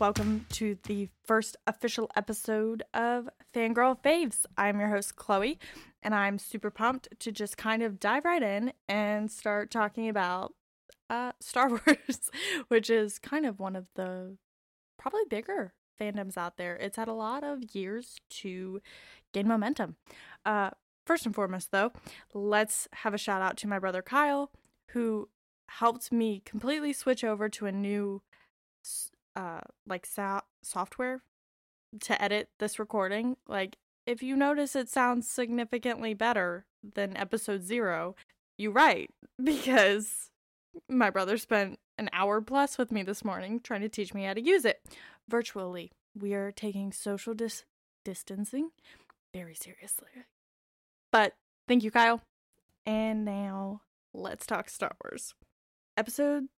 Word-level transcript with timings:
Welcome 0.00 0.46
to 0.52 0.78
the 0.84 1.10
first 1.26 1.58
official 1.66 2.10
episode 2.16 2.84
of 2.94 3.28
Fangirl 3.54 4.02
Faves. 4.02 4.46
I'm 4.56 4.80
your 4.80 4.88
host, 4.88 5.14
Chloe, 5.14 5.58
and 6.02 6.14
I'm 6.14 6.38
super 6.38 6.70
pumped 6.70 7.08
to 7.18 7.30
just 7.30 7.58
kind 7.58 7.82
of 7.82 8.00
dive 8.00 8.24
right 8.24 8.42
in 8.42 8.72
and 8.88 9.30
start 9.30 9.70
talking 9.70 10.08
about 10.08 10.54
uh, 11.10 11.32
Star 11.40 11.68
Wars, 11.68 12.30
which 12.68 12.88
is 12.88 13.18
kind 13.18 13.44
of 13.44 13.60
one 13.60 13.76
of 13.76 13.88
the 13.94 14.38
probably 14.98 15.24
bigger 15.28 15.74
fandoms 16.00 16.38
out 16.38 16.56
there. 16.56 16.76
It's 16.76 16.96
had 16.96 17.08
a 17.08 17.12
lot 17.12 17.44
of 17.44 17.74
years 17.74 18.16
to 18.30 18.80
gain 19.34 19.46
momentum. 19.46 19.96
Uh, 20.46 20.70
first 21.04 21.26
and 21.26 21.34
foremost, 21.34 21.72
though, 21.72 21.92
let's 22.32 22.88
have 22.94 23.12
a 23.12 23.18
shout 23.18 23.42
out 23.42 23.58
to 23.58 23.68
my 23.68 23.78
brother 23.78 24.00
Kyle, 24.00 24.50
who 24.92 25.28
helped 25.68 26.10
me 26.10 26.40
completely 26.46 26.94
switch 26.94 27.22
over 27.22 27.50
to 27.50 27.66
a 27.66 27.72
new 27.72 28.22
uh 29.36 29.60
like 29.86 30.06
so- 30.06 30.42
software 30.62 31.22
to 32.00 32.22
edit 32.22 32.48
this 32.58 32.78
recording. 32.78 33.36
Like 33.48 33.76
if 34.06 34.22
you 34.22 34.36
notice 34.36 34.74
it 34.76 34.88
sounds 34.88 35.28
significantly 35.28 36.14
better 36.14 36.66
than 36.82 37.16
episode 37.16 37.62
0, 37.62 38.16
you 38.58 38.70
right 38.70 39.10
because 39.42 40.30
my 40.88 41.10
brother 41.10 41.36
spent 41.36 41.78
an 41.98 42.08
hour 42.12 42.40
plus 42.40 42.78
with 42.78 42.90
me 42.90 43.02
this 43.02 43.24
morning 43.24 43.60
trying 43.60 43.82
to 43.82 43.88
teach 43.88 44.14
me 44.14 44.24
how 44.24 44.34
to 44.34 44.40
use 44.42 44.64
it 44.64 44.80
virtually. 45.28 45.92
We 46.18 46.34
are 46.34 46.50
taking 46.50 46.92
social 46.92 47.34
dis- 47.34 47.64
distancing 48.04 48.70
very 49.34 49.54
seriously. 49.54 50.08
But 51.12 51.34
thank 51.68 51.84
you, 51.84 51.90
Kyle. 51.90 52.22
And 52.86 53.24
now 53.24 53.82
let's 54.14 54.46
talk 54.46 54.70
Star 54.70 54.92
Wars. 55.04 55.34
Episode 55.96 56.48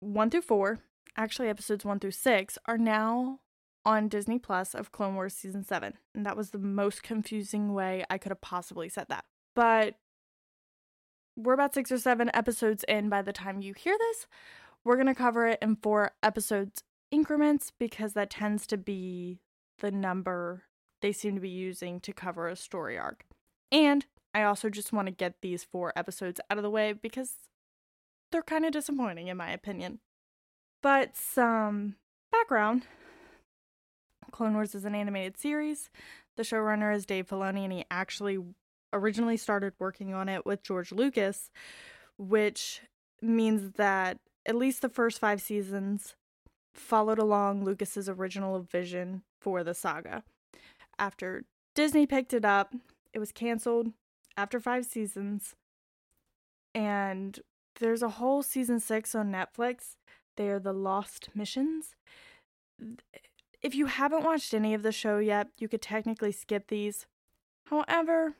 1 0.00 0.30
through 0.30 0.42
4, 0.42 0.78
actually 1.16 1.48
episodes 1.48 1.84
1 1.84 2.00
through 2.00 2.10
6, 2.12 2.58
are 2.66 2.78
now 2.78 3.40
on 3.84 4.08
Disney 4.08 4.38
Plus 4.38 4.74
of 4.74 4.92
Clone 4.92 5.14
Wars 5.14 5.34
season 5.34 5.64
7. 5.64 5.94
And 6.14 6.26
that 6.26 6.36
was 6.36 6.50
the 6.50 6.58
most 6.58 7.02
confusing 7.02 7.72
way 7.72 8.04
I 8.10 8.18
could 8.18 8.30
have 8.30 8.40
possibly 8.40 8.88
said 8.88 9.06
that. 9.08 9.24
But 9.54 9.96
we're 11.36 11.54
about 11.54 11.74
6 11.74 11.90
or 11.90 11.98
7 11.98 12.30
episodes 12.34 12.84
in 12.86 13.08
by 13.08 13.22
the 13.22 13.32
time 13.32 13.62
you 13.62 13.74
hear 13.74 13.96
this. 13.98 14.26
We're 14.84 14.96
going 14.96 15.06
to 15.06 15.14
cover 15.14 15.46
it 15.46 15.58
in 15.62 15.76
4 15.76 16.12
episodes 16.22 16.82
increments 17.10 17.72
because 17.78 18.12
that 18.12 18.30
tends 18.30 18.66
to 18.68 18.76
be 18.76 19.40
the 19.78 19.90
number 19.90 20.64
they 21.02 21.12
seem 21.12 21.34
to 21.34 21.40
be 21.40 21.48
using 21.48 22.00
to 22.00 22.12
cover 22.12 22.46
a 22.46 22.56
story 22.56 22.98
arc. 22.98 23.24
And 23.72 24.06
I 24.34 24.42
also 24.42 24.68
just 24.68 24.92
want 24.92 25.06
to 25.06 25.12
get 25.12 25.36
these 25.40 25.64
4 25.64 25.92
episodes 25.96 26.40
out 26.50 26.58
of 26.58 26.62
the 26.62 26.70
way 26.70 26.92
because 26.92 27.34
they're 28.30 28.42
kind 28.42 28.64
of 28.64 28.72
disappointing 28.72 29.28
in 29.28 29.36
my 29.36 29.50
opinion. 29.50 30.00
But 30.82 31.16
some 31.16 31.96
background 32.32 32.86
Clone 34.30 34.54
Wars 34.54 34.74
is 34.74 34.84
an 34.84 34.94
animated 34.94 35.36
series. 35.36 35.90
The 36.36 36.42
showrunner 36.42 36.94
is 36.94 37.04
Dave 37.04 37.28
Filoni, 37.28 37.64
and 37.64 37.72
he 37.72 37.84
actually 37.90 38.38
originally 38.92 39.36
started 39.36 39.74
working 39.78 40.14
on 40.14 40.28
it 40.28 40.46
with 40.46 40.62
George 40.62 40.92
Lucas, 40.92 41.50
which 42.16 42.82
means 43.20 43.72
that 43.72 44.18
at 44.46 44.54
least 44.54 44.82
the 44.82 44.88
first 44.88 45.18
five 45.18 45.40
seasons 45.40 46.14
followed 46.72 47.18
along 47.18 47.64
Lucas's 47.64 48.08
original 48.08 48.60
vision 48.60 49.22
for 49.40 49.62
the 49.62 49.74
saga. 49.74 50.22
After 50.98 51.44
Disney 51.74 52.06
picked 52.06 52.32
it 52.32 52.44
up, 52.44 52.74
it 53.12 53.18
was 53.18 53.32
canceled 53.32 53.92
after 54.36 54.60
five 54.60 54.86
seasons, 54.86 55.54
and 56.74 57.40
there's 57.78 58.02
a 58.02 58.08
whole 58.08 58.42
season 58.42 58.80
six 58.80 59.14
on 59.14 59.32
Netflix. 59.32 59.96
They 60.40 60.48
are 60.48 60.58
the 60.58 60.72
Lost 60.72 61.28
Missions 61.34 61.94
if 63.62 63.74
you 63.74 63.86
haven't 63.86 64.24
watched 64.24 64.54
any 64.54 64.74
of 64.74 64.82
the 64.82 64.92
show 64.92 65.18
yet, 65.18 65.48
you 65.58 65.68
could 65.68 65.82
technically 65.82 66.32
skip 66.32 66.68
these. 66.68 67.06
However, 67.66 68.36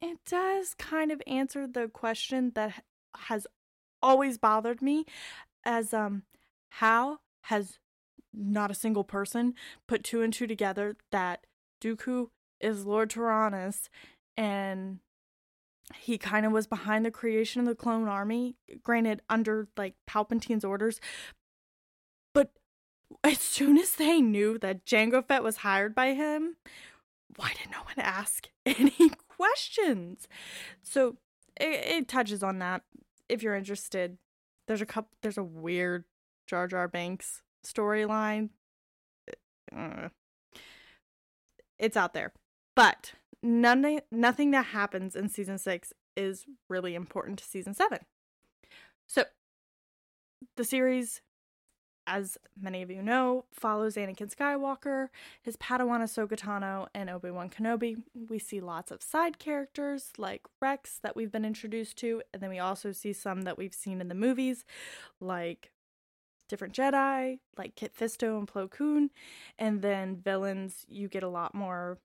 it 0.00 0.18
does 0.26 0.74
kind 0.74 1.10
of 1.10 1.22
answer 1.26 1.66
the 1.66 1.88
question 1.88 2.52
that 2.54 2.84
has 3.16 3.46
always 4.02 4.38
bothered 4.38 4.80
me 4.80 5.04
as 5.64 5.92
um 5.92 6.22
how 6.70 7.18
has 7.44 7.78
not 8.32 8.70
a 8.70 8.74
single 8.74 9.04
person 9.04 9.54
put 9.86 10.04
two 10.04 10.22
and 10.22 10.32
two 10.32 10.46
together 10.46 10.96
that 11.10 11.46
Dooku 11.82 12.28
is 12.60 12.86
Lord 12.86 13.10
Tyrannus 13.10 13.90
and 14.36 15.00
he 15.98 16.18
kind 16.18 16.46
of 16.46 16.52
was 16.52 16.66
behind 16.66 17.04
the 17.04 17.10
creation 17.10 17.60
of 17.60 17.66
the 17.66 17.74
clone 17.74 18.08
army 18.08 18.56
granted 18.82 19.22
under 19.28 19.68
like 19.76 19.94
Palpatine's 20.06 20.64
orders 20.64 21.00
But 22.34 22.52
as 23.24 23.38
soon 23.38 23.76
as 23.78 23.92
they 23.96 24.20
knew 24.20 24.58
that 24.58 24.86
Jango 24.86 25.26
Fett 25.26 25.42
was 25.42 25.58
hired 25.58 25.94
by 25.94 26.14
him, 26.14 26.56
why 27.36 27.52
did 27.60 27.70
no 27.70 27.78
one 27.78 27.98
ask 27.98 28.48
any 28.66 29.10
questions? 29.28 30.28
So 30.82 31.16
it, 31.56 31.96
it 31.96 32.08
touches 32.08 32.42
on 32.42 32.58
that. 32.60 32.82
If 33.28 33.42
you're 33.42 33.54
interested, 33.56 34.18
there's 34.66 34.80
a 34.80 34.86
couple. 34.86 35.10
There's 35.22 35.38
a 35.38 35.42
weird 35.42 36.04
Jar 36.46 36.66
Jar 36.66 36.88
Binks 36.88 37.42
storyline. 37.64 38.50
Uh, 39.76 40.08
it's 41.78 41.96
out 41.96 42.12
there, 42.12 42.32
but 42.74 43.12
none 43.42 44.00
nothing 44.10 44.50
that 44.52 44.66
happens 44.66 45.16
in 45.16 45.28
season 45.28 45.58
six 45.58 45.92
is 46.16 46.44
really 46.68 46.94
important 46.94 47.38
to 47.38 47.44
season 47.44 47.74
seven. 47.74 48.00
So 49.06 49.24
the 50.56 50.64
series 50.64 51.22
as 52.10 52.36
many 52.60 52.82
of 52.82 52.90
you 52.90 53.02
know, 53.02 53.44
follows 53.52 53.94
Anakin 53.94 54.34
Skywalker, 54.34 55.08
his 55.42 55.56
Padawan 55.56 56.00
Ahsoka 56.02 56.36
Tano, 56.36 56.88
and 56.92 57.08
Obi 57.08 57.30
Wan 57.30 57.48
Kenobi. 57.48 58.02
We 58.28 58.40
see 58.40 58.60
lots 58.60 58.90
of 58.90 59.00
side 59.00 59.38
characters 59.38 60.10
like 60.18 60.42
Rex 60.60 60.98
that 61.04 61.14
we've 61.14 61.30
been 61.30 61.44
introduced 61.44 61.96
to, 61.98 62.20
and 62.34 62.42
then 62.42 62.50
we 62.50 62.58
also 62.58 62.90
see 62.90 63.12
some 63.12 63.42
that 63.42 63.56
we've 63.56 63.74
seen 63.74 64.00
in 64.00 64.08
the 64.08 64.16
movies, 64.16 64.64
like 65.20 65.70
different 66.48 66.74
Jedi, 66.74 67.38
like 67.56 67.76
Kit 67.76 67.94
Fisto 67.96 68.36
and 68.36 68.48
Plo 68.48 68.68
Koon, 68.68 69.10
and 69.56 69.80
then 69.80 70.16
villains 70.16 70.84
you 70.88 71.06
get 71.06 71.22
a 71.22 71.28
lot 71.28 71.54
more 71.54 71.98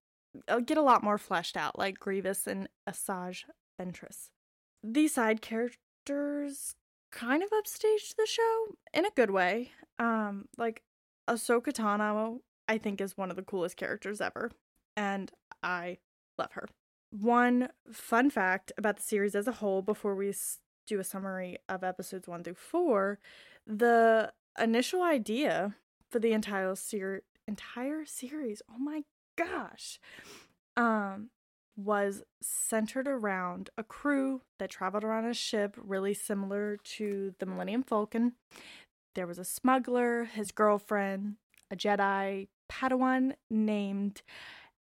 get 0.66 0.78
a 0.78 0.82
lot 0.82 1.04
more 1.04 1.18
fleshed 1.18 1.58
out, 1.58 1.78
like 1.78 2.00
Grievous 2.00 2.48
and 2.48 2.68
Asajj 2.90 3.44
Ventress. 3.80 4.30
These 4.84 5.14
side 5.14 5.42
characters 5.42 6.76
kind 7.12 7.42
of 7.44 7.50
upstaged 7.52 8.16
the 8.18 8.28
show 8.28 8.66
in 8.94 9.06
a 9.06 9.12
good 9.16 9.32
way. 9.32 9.72
Um, 9.98 10.46
like 10.58 10.84
Ahsoka 11.28 11.72
Tano, 11.72 12.40
I 12.68 12.78
think 12.78 13.02
is 13.02 13.18
one 13.18 13.30
of 13.30 13.36
the 13.36 13.44
coolest 13.44 13.78
characters 13.78 14.22
ever, 14.22 14.52
and 14.96 15.32
I 15.64 15.98
love 16.38 16.52
her. 16.54 16.68
One 17.12 17.70
fun 17.92 18.30
fact 18.30 18.72
about 18.78 18.98
the 18.98 19.04
series 19.04 19.36
as 19.36 19.48
a 19.48 19.54
whole 19.54 19.82
before 19.82 20.16
we 20.16 20.34
do 20.86 21.00
a 21.00 21.04
summary 21.04 21.58
of 21.70 21.84
episodes 21.84 22.28
1 22.28 22.44
through 22.44 22.56
4, 22.56 23.20
the 23.66 24.32
initial 24.60 25.02
idea 25.02 25.76
for 26.12 26.20
the 26.20 26.34
entire 26.34 26.76
ser- 26.76 27.24
entire 27.48 28.06
series, 28.06 28.62
oh 28.70 28.78
my 28.78 29.04
gosh, 29.36 30.00
um 30.78 31.30
was 31.78 32.24
centered 32.42 33.08
around 33.08 33.70
a 33.78 33.84
crew 33.84 34.42
that 34.60 34.70
traveled 34.70 35.04
around 35.04 35.26
a 35.26 35.34
ship 35.34 35.76
really 35.78 36.14
similar 36.14 36.78
to 36.84 37.36
the 37.40 37.46
Millennium 37.46 37.84
Falcon. 37.84 38.34
There 39.14 39.28
was 39.28 39.40
a 39.40 39.44
smuggler, 39.46 40.26
his 40.26 40.52
girlfriend, 40.52 41.36
a 41.70 41.76
Jedi 41.76 42.48
Padawan 42.72 43.34
named 43.50 44.22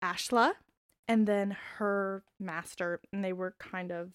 Ashla, 0.04 0.54
and 1.08 1.28
then 1.28 1.56
her 1.78 2.24
master. 2.40 3.00
And 3.14 3.24
they 3.24 3.34
were 3.34 3.56
kind 3.60 3.92
of 3.92 4.12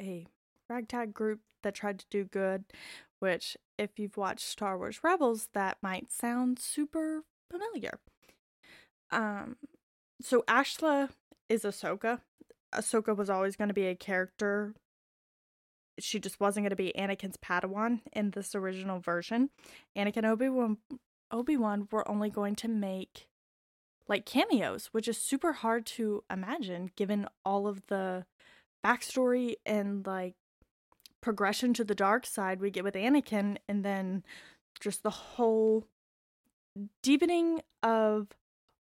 a 0.00 0.26
ragtag 0.68 1.14
group 1.14 1.40
that 1.62 1.74
tried 1.74 1.98
to 1.98 2.06
do 2.10 2.24
good, 2.24 2.64
which, 3.18 3.56
if 3.76 3.98
you've 3.98 4.16
watched 4.16 4.46
Star 4.46 4.78
Wars 4.78 5.00
Rebels, 5.02 5.48
that 5.54 5.78
might 5.82 6.12
sound 6.12 6.58
super 6.58 7.24
familiar. 7.50 7.98
Um, 9.10 9.56
so 10.20 10.42
Ashla 10.48 11.10
is 11.48 11.62
Ahsoka. 11.62 12.20
Ahsoka 12.74 13.16
was 13.16 13.30
always 13.30 13.56
going 13.56 13.68
to 13.68 13.74
be 13.74 13.86
a 13.86 13.94
character. 13.94 14.74
She 15.98 16.20
just 16.20 16.38
wasn't 16.38 16.64
going 16.64 16.70
to 16.70 16.76
be 16.76 16.92
Anakin's 16.96 17.36
Padawan 17.36 18.00
in 18.12 18.30
this 18.30 18.54
original 18.54 19.00
version. 19.00 19.50
Anakin 19.96 20.24
Obi 20.24 20.48
Wan 20.48 20.78
Obi 21.30 21.56
Wan 21.56 21.88
were 21.90 22.08
only 22.08 22.30
going 22.30 22.54
to 22.56 22.68
make 22.68 23.28
like 24.08 24.24
cameos, 24.24 24.86
which 24.92 25.08
is 25.08 25.18
super 25.18 25.52
hard 25.52 25.84
to 25.84 26.24
imagine 26.30 26.90
given 26.96 27.26
all 27.44 27.66
of 27.66 27.86
the 27.88 28.24
backstory 28.84 29.54
and 29.66 30.06
like 30.06 30.34
progression 31.20 31.74
to 31.74 31.84
the 31.84 31.94
dark 31.94 32.24
side 32.24 32.60
we 32.60 32.70
get 32.70 32.84
with 32.84 32.94
Anakin, 32.94 33.56
and 33.68 33.84
then 33.84 34.24
just 34.80 35.02
the 35.02 35.10
whole 35.10 35.84
deepening 37.02 37.60
of 37.82 38.28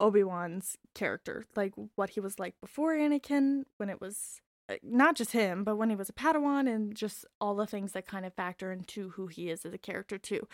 Obi-Wan's 0.02 0.76
character, 0.94 1.44
like 1.54 1.72
what 1.94 2.10
he 2.10 2.20
was 2.20 2.38
like 2.40 2.54
before 2.60 2.93
Anakin, 2.93 3.62
when 3.76 3.88
it 3.88 4.00
was 4.00 4.40
uh, 4.69 4.75
not 4.82 5.14
just 5.14 5.31
him, 5.31 5.62
but 5.62 5.76
when 5.76 5.90
he 5.90 5.96
was 5.96 6.08
a 6.08 6.12
Padawan 6.12 6.69
and 6.69 6.94
just 6.94 7.25
all 7.40 7.54
the 7.54 7.66
things 7.66 7.93
that 7.93 8.06
kind 8.06 8.26
of 8.26 8.34
factor 8.34 8.72
into 8.72 9.10
who 9.10 9.28
he 9.28 9.49
is 9.49 9.64
as 9.64 9.72
a 9.72 9.78
character 9.78 10.19
too. 10.19 10.46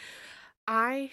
I 0.67 1.11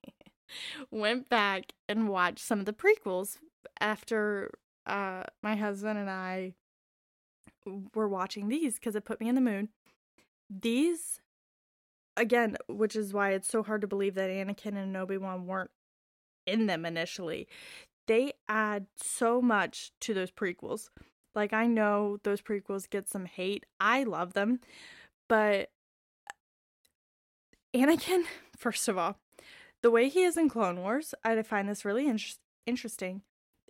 went 0.92 1.28
back 1.28 1.72
and 1.88 2.08
watched 2.08 2.38
some 2.38 2.60
of 2.60 2.64
the 2.64 2.72
prequels 2.72 3.38
after 3.80 4.52
uh, 4.86 5.24
my 5.42 5.56
husband 5.56 5.98
and 5.98 6.08
I 6.08 6.54
were 7.92 8.08
watching 8.08 8.48
these 8.48 8.74
because 8.74 8.94
it 8.94 9.04
put 9.04 9.20
me 9.20 9.28
in 9.28 9.34
the 9.34 9.40
mood. 9.40 9.68
These, 10.48 11.20
again, 12.16 12.56
which 12.68 12.94
is 12.94 13.12
why 13.12 13.32
it's 13.32 13.48
so 13.48 13.64
hard 13.64 13.80
to 13.80 13.88
believe 13.88 14.14
that 14.14 14.30
Anakin 14.30 14.76
and 14.76 14.96
Obi 14.96 15.18
Wan 15.18 15.44
weren't 15.44 15.70
in 16.48 16.66
them 16.66 16.84
initially. 16.84 17.46
They 18.06 18.32
add 18.48 18.86
so 18.96 19.42
much 19.42 19.92
to 20.00 20.14
those 20.14 20.30
prequels. 20.30 20.88
Like, 21.34 21.52
I 21.52 21.66
know 21.66 22.18
those 22.24 22.40
prequels 22.40 22.88
get 22.88 23.08
some 23.08 23.26
hate. 23.26 23.66
I 23.78 24.04
love 24.04 24.32
them. 24.32 24.60
But 25.28 25.70
uh, 26.26 26.32
Anakin, 27.78 28.24
first 28.56 28.88
of 28.88 28.96
all, 28.96 29.18
the 29.82 29.90
way 29.90 30.08
he 30.08 30.24
is 30.24 30.36
in 30.36 30.48
Clone 30.48 30.80
Wars, 30.80 31.14
I 31.24 31.40
find 31.42 31.68
this 31.68 31.84
really 31.84 32.08
in- 32.08 32.18
interesting. 32.66 33.22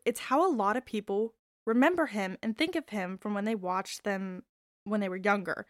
It's 0.07 0.21
how 0.21 0.49
a 0.49 0.55
lot 0.55 0.77
of 0.77 0.87
people 0.87 1.35
remember 1.67 2.07
him 2.07 2.39
and 2.43 2.57
think 2.57 2.77
of 2.77 2.89
him 2.89 3.19
from 3.19 3.35
when 3.35 3.45
they 3.45 3.55
watched 3.55 4.05
them 4.05 4.45
when 4.85 5.01
they 5.01 5.09
were 5.09 5.17
younger. 5.17 5.67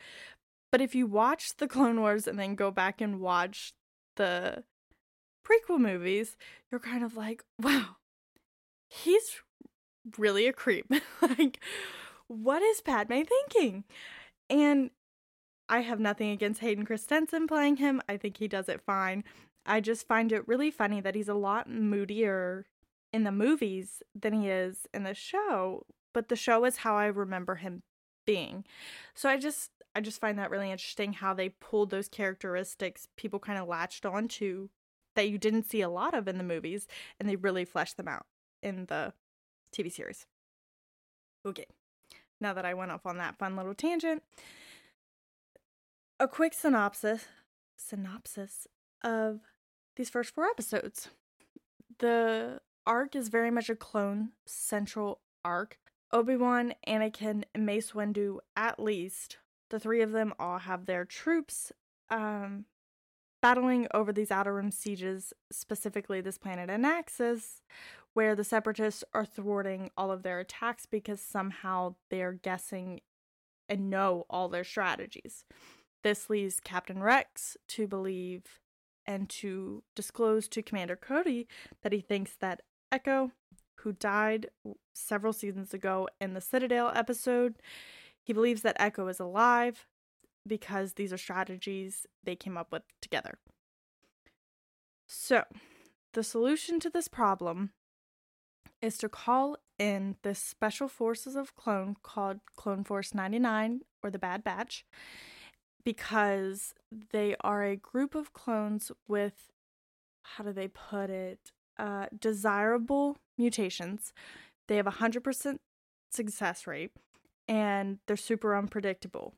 But 0.70 0.80
if 0.80 0.94
you 0.94 1.06
watch 1.06 1.56
the 1.56 1.66
Clone 1.66 2.00
Wars 2.00 2.26
and 2.28 2.38
then 2.38 2.54
go 2.54 2.70
back 2.70 3.00
and 3.00 3.20
watch 3.20 3.72
the 4.16 4.62
prequel 5.44 5.78
movies, 5.78 6.36
you're 6.70 6.80
kind 6.80 7.04
of 7.04 7.16
like, 7.16 7.44
wow, 7.62 7.96
he's 8.88 9.40
really 10.16 10.46
a 10.46 10.52
creep. 10.52 10.90
like, 11.22 11.60
what 12.26 12.62
is 12.62 12.80
Padme 12.80 13.22
thinking? 13.22 13.84
And 14.50 14.90
I 15.68 15.80
have 15.80 16.00
nothing 16.00 16.30
against 16.30 16.60
Hayden 16.60 16.86
Christensen 16.86 17.46
playing 17.46 17.76
him. 17.76 18.00
I 18.08 18.16
think 18.16 18.38
he 18.38 18.48
does 18.48 18.68
it 18.68 18.80
fine. 18.80 19.24
I 19.66 19.80
just 19.80 20.08
find 20.08 20.32
it 20.32 20.48
really 20.48 20.70
funny 20.70 21.00
that 21.02 21.14
he's 21.14 21.28
a 21.28 21.34
lot 21.34 21.68
moodier 21.68 22.66
in 23.12 23.24
the 23.24 23.32
movies 23.32 24.02
than 24.14 24.32
he 24.32 24.48
is 24.48 24.86
in 24.94 25.02
the 25.02 25.14
show, 25.14 25.84
but 26.14 26.28
the 26.28 26.36
show 26.36 26.64
is 26.64 26.78
how 26.78 26.96
I 26.96 27.06
remember 27.06 27.56
him 27.56 27.82
being. 28.26 28.64
So 29.14 29.28
I 29.28 29.36
just 29.36 29.70
I 29.94 30.00
just 30.00 30.20
find 30.20 30.38
that 30.38 30.50
really 30.50 30.70
interesting 30.70 31.14
how 31.14 31.34
they 31.34 31.48
pulled 31.48 31.90
those 31.90 32.08
characteristics 32.08 33.08
people 33.16 33.38
kind 33.38 33.58
of 33.58 33.66
latched 33.66 34.06
onto 34.06 34.68
that 35.18 35.30
you 35.30 35.36
didn't 35.36 35.68
see 35.68 35.80
a 35.80 35.88
lot 35.88 36.14
of 36.14 36.28
in 36.28 36.38
the 36.38 36.44
movies 36.44 36.86
and 37.18 37.28
they 37.28 37.34
really 37.34 37.64
fleshed 37.64 37.96
them 37.96 38.06
out 38.06 38.24
in 38.62 38.86
the 38.86 39.12
TV 39.76 39.90
series. 39.92 40.26
Okay. 41.44 41.66
Now 42.40 42.54
that 42.54 42.64
I 42.64 42.72
went 42.72 42.92
off 42.92 43.04
on 43.04 43.18
that 43.18 43.36
fun 43.36 43.56
little 43.56 43.74
tangent, 43.74 44.22
a 46.20 46.28
quick 46.28 46.54
synopsis 46.54 47.26
synopsis 47.76 48.68
of 49.02 49.40
these 49.96 50.08
first 50.08 50.32
four 50.32 50.44
episodes. 50.44 51.08
The 51.98 52.60
arc 52.86 53.16
is 53.16 53.28
very 53.28 53.50
much 53.50 53.68
a 53.68 53.74
clone 53.74 54.30
central 54.46 55.18
arc. 55.44 55.80
Obi-Wan, 56.12 56.74
Anakin, 56.86 57.42
and 57.56 57.66
Mace 57.66 57.90
Windu, 57.90 58.38
at 58.56 58.78
least, 58.78 59.38
the 59.68 59.80
three 59.80 60.00
of 60.00 60.12
them 60.12 60.32
all 60.38 60.58
have 60.58 60.86
their 60.86 61.04
troops 61.04 61.72
um, 62.08 62.66
battling 63.40 63.86
over 63.94 64.12
these 64.12 64.30
outer 64.30 64.54
rim 64.54 64.70
sieges, 64.70 65.32
specifically 65.50 66.20
this 66.20 66.38
planet 66.38 66.70
Anaxes, 66.70 67.62
where 68.14 68.34
the 68.34 68.44
separatists 68.44 69.04
are 69.14 69.24
thwarting 69.24 69.90
all 69.96 70.10
of 70.10 70.22
their 70.22 70.40
attacks 70.40 70.86
because 70.86 71.20
somehow 71.20 71.94
they're 72.10 72.32
guessing 72.32 73.00
and 73.68 73.90
know 73.90 74.24
all 74.28 74.48
their 74.48 74.64
strategies. 74.64 75.44
This 76.02 76.30
leads 76.30 76.60
Captain 76.60 77.02
Rex 77.02 77.56
to 77.68 77.86
believe 77.86 78.60
and 79.06 79.28
to 79.28 79.82
disclose 79.94 80.48
to 80.48 80.62
Commander 80.62 80.96
Cody 80.96 81.46
that 81.82 81.92
he 81.92 82.00
thinks 82.00 82.36
that 82.40 82.62
Echo, 82.90 83.32
who 83.80 83.92
died 83.92 84.50
several 84.94 85.32
seasons 85.32 85.72
ago 85.72 86.08
in 86.20 86.34
the 86.34 86.40
Citadel 86.40 86.92
episode. 86.94 87.56
He 88.22 88.32
believes 88.32 88.62
that 88.62 88.76
Echo 88.78 89.08
is 89.08 89.20
alive 89.20 89.86
because 90.48 90.94
these 90.94 91.12
are 91.12 91.18
strategies 91.18 92.06
they 92.24 92.36
came 92.36 92.56
up 92.56 92.72
with 92.72 92.82
together. 93.00 93.38
So, 95.06 95.44
the 96.14 96.22
solution 96.22 96.80
to 96.80 96.90
this 96.90 97.08
problem 97.08 97.70
is 98.80 98.96
to 98.98 99.08
call 99.08 99.56
in 99.78 100.16
the 100.22 100.34
special 100.34 100.88
forces 100.88 101.36
of 101.36 101.54
clone 101.54 101.96
called 102.02 102.40
Clone 102.56 102.84
Force 102.84 103.14
99 103.14 103.80
or 104.02 104.10
the 104.10 104.18
Bad 104.18 104.44
Batch 104.44 104.84
because 105.84 106.74
they 107.12 107.34
are 107.40 107.64
a 107.64 107.76
group 107.76 108.14
of 108.14 108.32
clones 108.32 108.92
with 109.06 109.50
how 110.22 110.44
do 110.44 110.52
they 110.52 110.68
put 110.68 111.10
it 111.10 111.52
uh, 111.78 112.06
desirable 112.18 113.16
mutations. 113.36 114.12
They 114.66 114.76
have 114.76 114.86
a 114.86 114.92
100% 114.92 115.58
success 116.10 116.66
rate 116.66 116.92
and 117.46 117.98
they're 118.06 118.16
super 118.16 118.56
unpredictable. 118.56 119.34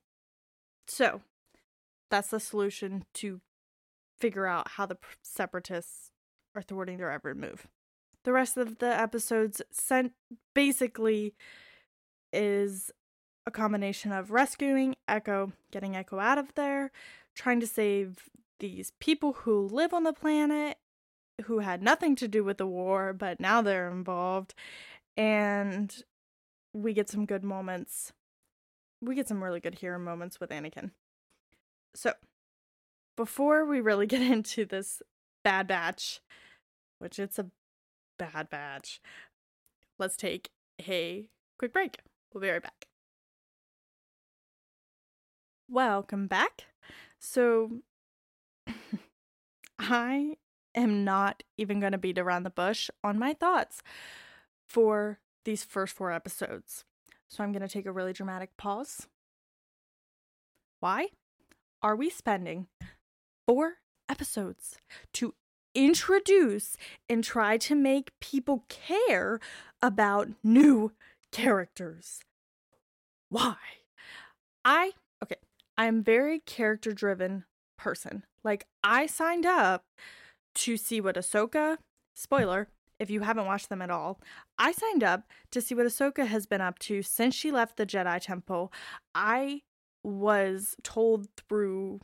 So, 0.90 1.20
that's 2.10 2.30
the 2.30 2.40
solution 2.40 3.04
to 3.14 3.40
figure 4.18 4.46
out 4.46 4.72
how 4.72 4.86
the 4.86 4.98
separatists 5.22 6.10
are 6.56 6.62
thwarting 6.62 6.98
their 6.98 7.12
every 7.12 7.34
move. 7.34 7.68
The 8.24 8.32
rest 8.32 8.56
of 8.56 8.78
the 8.78 9.00
episodes 9.00 9.62
sent 9.70 10.14
basically 10.52 11.34
is 12.32 12.90
a 13.46 13.52
combination 13.52 14.10
of 14.10 14.32
rescuing 14.32 14.96
Echo, 15.06 15.52
getting 15.70 15.94
Echo 15.94 16.18
out 16.18 16.38
of 16.38 16.52
there, 16.56 16.90
trying 17.36 17.60
to 17.60 17.68
save 17.68 18.28
these 18.58 18.92
people 18.98 19.32
who 19.32 19.68
live 19.68 19.94
on 19.94 20.02
the 20.02 20.12
planet, 20.12 20.76
who 21.44 21.60
had 21.60 21.84
nothing 21.84 22.16
to 22.16 22.26
do 22.26 22.42
with 22.42 22.58
the 22.58 22.66
war, 22.66 23.12
but 23.12 23.38
now 23.38 23.62
they're 23.62 23.88
involved. 23.88 24.54
And 25.16 26.02
we 26.74 26.92
get 26.94 27.08
some 27.08 27.26
good 27.26 27.44
moments. 27.44 28.12
We 29.02 29.14
get 29.14 29.28
some 29.28 29.42
really 29.42 29.60
good 29.60 29.76
hero 29.76 29.98
moments 29.98 30.40
with 30.40 30.50
Anakin. 30.50 30.90
So, 31.94 32.12
before 33.16 33.64
we 33.64 33.80
really 33.80 34.06
get 34.14 34.22
into 34.22 34.64
this 34.64 35.02
bad 35.42 35.66
batch, 35.66 36.20
which 36.98 37.18
it's 37.18 37.38
a 37.38 37.46
bad 38.18 38.50
batch, 38.50 39.00
let's 39.98 40.16
take 40.16 40.50
a 40.86 41.28
quick 41.58 41.72
break. 41.72 42.00
We'll 42.32 42.42
be 42.42 42.50
right 42.50 42.62
back. 42.62 42.86
Welcome 45.68 46.26
back. 46.26 46.66
So, 47.18 47.82
I 49.78 50.36
am 50.74 51.04
not 51.04 51.42
even 51.56 51.80
going 51.80 51.92
to 51.92 51.98
beat 51.98 52.18
around 52.18 52.42
the 52.42 52.50
bush 52.50 52.90
on 53.02 53.18
my 53.18 53.34
thoughts 53.34 53.82
for 54.68 55.18
these 55.44 55.64
first 55.64 55.94
four 55.94 56.12
episodes. 56.12 56.84
So 57.30 57.44
I'm 57.44 57.52
going 57.52 57.62
to 57.62 57.68
take 57.68 57.86
a 57.86 57.92
really 57.92 58.12
dramatic 58.12 58.56
pause. 58.56 59.06
Why 60.80 61.08
are 61.80 61.94
we 61.94 62.10
spending 62.10 62.66
four 63.46 63.74
episodes 64.08 64.78
to 65.14 65.34
introduce 65.74 66.76
and 67.08 67.22
try 67.22 67.56
to 67.58 67.76
make 67.76 68.18
people 68.20 68.64
care 68.68 69.38
about 69.80 70.28
new 70.42 70.92
characters? 71.30 72.20
Why? 73.28 73.56
I, 74.64 74.92
okay, 75.22 75.36
I'm 75.78 76.02
very 76.02 76.40
character 76.40 76.90
driven 76.92 77.44
person. 77.78 78.24
Like 78.42 78.66
I 78.82 79.06
signed 79.06 79.46
up 79.46 79.84
to 80.56 80.76
see 80.76 81.00
what 81.00 81.14
Ahsoka, 81.14 81.78
spoiler, 82.16 82.68
if 83.00 83.10
you 83.10 83.22
haven't 83.22 83.46
watched 83.46 83.70
them 83.70 83.82
at 83.82 83.90
all, 83.90 84.20
I 84.58 84.72
signed 84.72 85.02
up 85.02 85.24
to 85.50 85.60
see 85.60 85.74
what 85.74 85.86
Ahsoka 85.86 86.26
has 86.26 86.46
been 86.46 86.60
up 86.60 86.78
to 86.80 87.02
since 87.02 87.34
she 87.34 87.50
left 87.50 87.76
the 87.76 87.86
Jedi 87.86 88.20
Temple. 88.20 88.72
I 89.14 89.62
was 90.04 90.76
told 90.84 91.28
through 91.48 92.00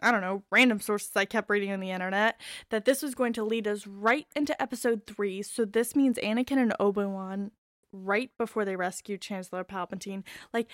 I 0.00 0.12
don't 0.12 0.20
know, 0.20 0.44
random 0.52 0.78
sources 0.80 1.10
I 1.16 1.24
kept 1.24 1.50
reading 1.50 1.72
on 1.72 1.80
the 1.80 1.90
internet 1.90 2.40
that 2.70 2.84
this 2.84 3.02
was 3.02 3.16
going 3.16 3.32
to 3.32 3.42
lead 3.42 3.66
us 3.66 3.84
right 3.84 4.28
into 4.36 4.60
episode 4.62 5.02
3. 5.08 5.42
So 5.42 5.64
this 5.64 5.96
means 5.96 6.18
Anakin 6.18 6.58
and 6.58 6.72
Obi-Wan 6.78 7.50
right 7.92 8.30
before 8.38 8.64
they 8.64 8.76
rescue 8.76 9.18
Chancellor 9.18 9.64
Palpatine. 9.64 10.22
Like 10.54 10.68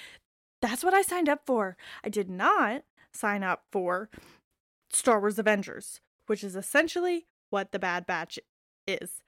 that's 0.61 0.85
what 0.85 0.93
I 0.93 1.00
signed 1.00 1.31
up 1.31 1.40
for. 1.47 1.78
I 2.04 2.11
did 2.11 2.28
not 2.28 2.83
sign 3.14 3.43
up 3.43 3.62
for 3.73 4.11
Star 4.90 5.21
Wars 5.21 5.38
Avengers, 5.38 6.00
which 6.26 6.45
is 6.45 6.54
essentially 6.54 7.25
what 7.49 7.73
the 7.73 7.78
Bad 7.78 8.07
Batch 8.07 8.38
is. 8.87 9.23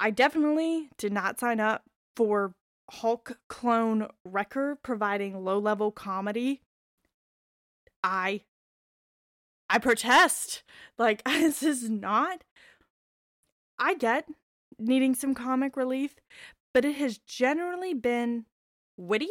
I 0.00 0.10
definitely 0.10 0.90
did 0.98 1.12
not 1.12 1.38
sign 1.38 1.60
up 1.60 1.84
for 2.16 2.54
Hulk 2.90 3.38
clone 3.48 4.08
Wrecker 4.24 4.78
providing 4.82 5.44
low 5.44 5.58
level 5.58 5.90
comedy. 5.90 6.62
I 8.02 8.42
I 9.70 9.78
protest. 9.78 10.62
Like 10.98 11.24
this 11.24 11.62
is 11.62 11.88
not 11.88 12.44
I 13.78 13.94
get 13.94 14.26
needing 14.78 15.14
some 15.14 15.34
comic 15.34 15.76
relief, 15.76 16.16
but 16.74 16.84
it 16.84 16.96
has 16.96 17.18
generally 17.18 17.94
been 17.94 18.46
witty 18.96 19.30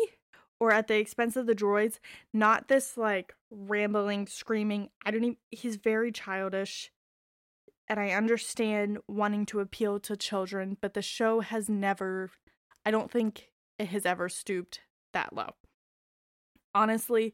or 0.60 0.72
at 0.72 0.88
the 0.88 0.98
expense 0.98 1.36
of 1.36 1.48
the 1.48 1.56
droids, 1.56 2.00
not 2.34 2.68
this 2.68 2.98
like 2.98 3.34
rambling, 3.50 4.28
screaming. 4.28 4.90
I 5.06 5.12
don't 5.12 5.24
even, 5.24 5.38
he's 5.50 5.76
very 5.76 6.12
childish. 6.12 6.92
And 7.92 8.00
I 8.00 8.12
understand 8.12 9.00
wanting 9.10 9.46
to 9.48 9.60
appeal 9.60 10.00
to 10.00 10.16
children, 10.16 10.78
but 10.80 10.94
the 10.94 11.02
show 11.02 11.42
has 11.42 11.68
never, 11.68 12.32
I 12.86 12.90
don't 12.90 13.12
think 13.12 13.50
it 13.78 13.90
has 13.90 14.06
ever 14.06 14.30
stooped 14.30 14.80
that 15.12 15.34
low. 15.36 15.56
Honestly, 16.74 17.34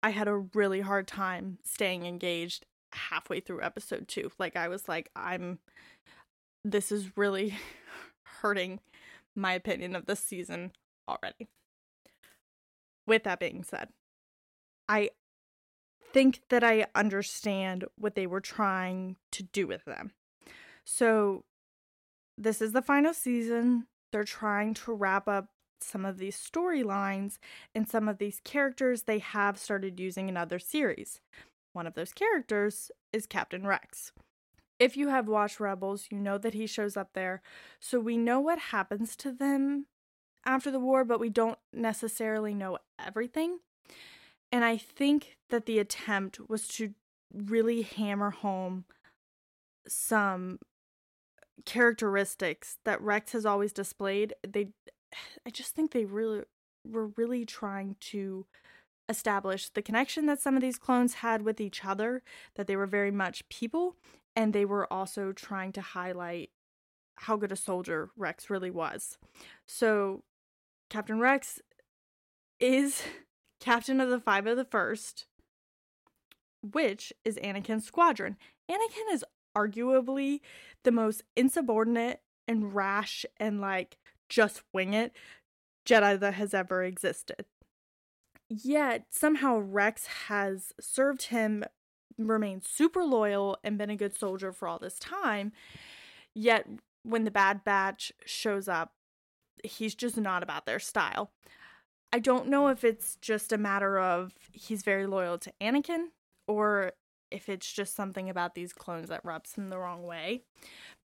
I 0.00 0.10
had 0.10 0.28
a 0.28 0.36
really 0.36 0.82
hard 0.82 1.08
time 1.08 1.58
staying 1.64 2.06
engaged 2.06 2.66
halfway 2.92 3.40
through 3.40 3.62
episode 3.62 4.06
two. 4.06 4.30
Like, 4.38 4.54
I 4.54 4.68
was 4.68 4.88
like, 4.88 5.10
I'm, 5.16 5.58
this 6.64 6.92
is 6.92 7.16
really 7.16 7.56
hurting 8.42 8.78
my 9.34 9.54
opinion 9.54 9.96
of 9.96 10.06
this 10.06 10.20
season 10.20 10.70
already. 11.08 11.48
With 13.08 13.24
that 13.24 13.40
being 13.40 13.64
said, 13.64 13.88
I 14.88 15.10
think 16.14 16.40
that 16.48 16.64
I 16.64 16.86
understand 16.94 17.84
what 17.98 18.14
they 18.14 18.26
were 18.26 18.40
trying 18.40 19.16
to 19.32 19.42
do 19.42 19.66
with 19.66 19.84
them. 19.84 20.12
So, 20.84 21.44
this 22.38 22.62
is 22.62 22.72
the 22.72 22.82
final 22.82 23.12
season. 23.12 23.86
They're 24.12 24.24
trying 24.24 24.74
to 24.74 24.92
wrap 24.92 25.28
up 25.28 25.48
some 25.80 26.04
of 26.04 26.18
these 26.18 26.36
storylines 26.36 27.38
and 27.74 27.88
some 27.88 28.08
of 28.08 28.18
these 28.18 28.40
characters 28.44 29.02
they 29.02 29.18
have 29.18 29.58
started 29.58 30.00
using 30.00 30.28
in 30.28 30.36
other 30.36 30.58
series. 30.58 31.20
One 31.72 31.86
of 31.86 31.94
those 31.94 32.12
characters 32.12 32.90
is 33.12 33.26
Captain 33.26 33.66
Rex. 33.66 34.12
If 34.78 34.96
you 34.96 35.08
have 35.08 35.28
watched 35.28 35.60
Rebels, 35.60 36.06
you 36.10 36.18
know 36.18 36.38
that 36.38 36.54
he 36.54 36.66
shows 36.66 36.96
up 36.96 37.10
there. 37.14 37.42
So 37.80 38.00
we 38.00 38.16
know 38.16 38.40
what 38.40 38.58
happens 38.58 39.16
to 39.16 39.32
them 39.32 39.86
after 40.44 40.70
the 40.70 40.80
war, 40.80 41.04
but 41.04 41.20
we 41.20 41.28
don't 41.28 41.58
necessarily 41.72 42.54
know 42.54 42.78
everything. 43.04 43.58
And 44.54 44.64
I 44.64 44.76
think 44.76 45.36
that 45.50 45.66
the 45.66 45.80
attempt 45.80 46.38
was 46.48 46.68
to 46.68 46.94
really 47.34 47.82
hammer 47.82 48.30
home 48.30 48.84
some 49.88 50.60
characteristics 51.64 52.78
that 52.84 53.02
Rex 53.02 53.32
has 53.32 53.44
always 53.44 53.72
displayed. 53.72 54.32
They 54.46 54.68
I 55.44 55.50
just 55.50 55.74
think 55.74 55.90
they 55.90 56.04
really 56.04 56.44
were 56.88 57.08
really 57.16 57.44
trying 57.44 57.96
to 58.12 58.46
establish 59.08 59.70
the 59.70 59.82
connection 59.82 60.26
that 60.26 60.40
some 60.40 60.54
of 60.54 60.62
these 60.62 60.78
clones 60.78 61.14
had 61.14 61.42
with 61.42 61.60
each 61.60 61.84
other, 61.84 62.22
that 62.54 62.68
they 62.68 62.76
were 62.76 62.86
very 62.86 63.10
much 63.10 63.48
people, 63.48 63.96
and 64.36 64.52
they 64.52 64.64
were 64.64 64.92
also 64.92 65.32
trying 65.32 65.72
to 65.72 65.80
highlight 65.80 66.50
how 67.16 67.36
good 67.36 67.50
a 67.50 67.56
soldier 67.56 68.10
Rex 68.16 68.48
really 68.48 68.70
was. 68.70 69.18
So, 69.66 70.22
Captain 70.90 71.18
Rex 71.18 71.60
is 72.60 73.02
captain 73.64 73.98
of 74.00 74.10
the 74.10 74.20
Five 74.20 74.46
of 74.46 74.58
the 74.58 74.64
First, 74.64 75.24
which 76.62 77.12
is 77.24 77.36
Anakin's 77.36 77.86
squadron. 77.86 78.36
Anakin 78.70 79.12
is 79.12 79.24
arguably 79.56 80.40
the 80.82 80.92
most 80.92 81.22
insubordinate 81.34 82.20
and 82.46 82.74
rash 82.74 83.24
and 83.38 83.60
like 83.60 83.96
just 84.28 84.62
wing 84.74 84.92
it 84.92 85.12
Jedi 85.86 86.20
that 86.20 86.34
has 86.34 86.52
ever 86.52 86.84
existed. 86.84 87.46
Yet 88.50 89.06
somehow 89.10 89.58
Rex 89.58 90.06
has 90.28 90.74
served 90.78 91.24
him, 91.24 91.64
remained 92.18 92.64
super 92.64 93.02
loyal, 93.02 93.56
and 93.64 93.78
been 93.78 93.90
a 93.90 93.96
good 93.96 94.16
soldier 94.16 94.52
for 94.52 94.68
all 94.68 94.78
this 94.78 94.98
time. 94.98 95.52
Yet 96.34 96.66
when 97.02 97.24
the 97.24 97.30
Bad 97.30 97.64
Batch 97.64 98.12
shows 98.26 98.68
up, 98.68 98.92
he's 99.62 99.94
just 99.94 100.18
not 100.18 100.42
about 100.42 100.66
their 100.66 100.78
style. 100.78 101.30
I 102.14 102.20
don't 102.20 102.46
know 102.46 102.68
if 102.68 102.84
it's 102.84 103.16
just 103.16 103.52
a 103.52 103.58
matter 103.58 103.98
of 103.98 104.34
he's 104.52 104.84
very 104.84 105.04
loyal 105.04 105.36
to 105.36 105.52
Anakin 105.60 106.10
or 106.46 106.92
if 107.32 107.48
it's 107.48 107.72
just 107.72 107.96
something 107.96 108.30
about 108.30 108.54
these 108.54 108.72
clones 108.72 109.08
that 109.08 109.24
rubs 109.24 109.54
him 109.54 109.68
the 109.68 109.80
wrong 109.80 110.04
way. 110.04 110.42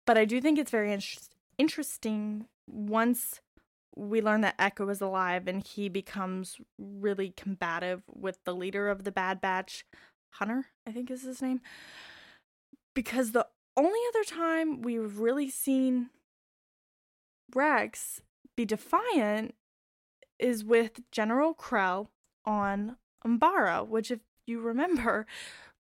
But 0.06 0.18
I 0.18 0.26
do 0.26 0.42
think 0.42 0.60
it's 0.60 0.70
very 0.70 0.92
in- 0.92 1.02
interesting 1.58 2.48
once 2.70 3.40
we 3.96 4.22
learn 4.22 4.42
that 4.42 4.56
Echo 4.60 4.90
is 4.90 5.00
alive 5.00 5.48
and 5.48 5.66
he 5.66 5.88
becomes 5.88 6.58
really 6.78 7.34
combative 7.38 8.04
with 8.14 8.44
the 8.44 8.54
leader 8.54 8.90
of 8.90 9.06
the 9.06 9.12
Bad 9.14 9.40
Batch, 9.40 9.86
Hunter, 10.32 10.66
I 10.86 10.92
think 10.92 11.10
is 11.10 11.24
his 11.24 11.42
name. 11.42 11.62
Because 12.94 13.32
the 13.32 13.48
only 13.78 14.00
other 14.10 14.26
time 14.26 14.82
we've 14.82 15.20
really 15.20 15.50
seen 15.50 16.10
Rex 17.56 18.20
be 18.58 18.66
defiant 18.66 19.56
is 20.40 20.64
with 20.64 21.02
General 21.12 21.54
Krell 21.54 22.08
on 22.46 22.98
Umbara, 23.26 23.88
which, 23.88 24.12
if 24.12 24.20
you 24.46 24.60
remember, 24.60 25.26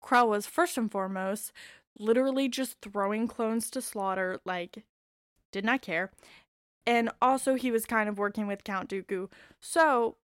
Krell 0.03 0.27
was 0.27 0.45
first 0.45 0.77
and 0.77 0.91
foremost 0.91 1.51
literally 1.97 2.49
just 2.49 2.77
throwing 2.81 3.27
clones 3.27 3.69
to 3.71 3.81
slaughter, 3.81 4.39
like, 4.45 4.83
did 5.51 5.63
not 5.63 5.81
care 5.81 6.11
and 6.85 7.09
also 7.21 7.55
he 7.55 7.71
was 7.71 7.85
kind 7.85 8.07
of 8.07 8.17
working 8.17 8.47
with 8.47 8.63
Count 8.63 8.89
Dooku. 8.89 9.29
So 9.59 10.17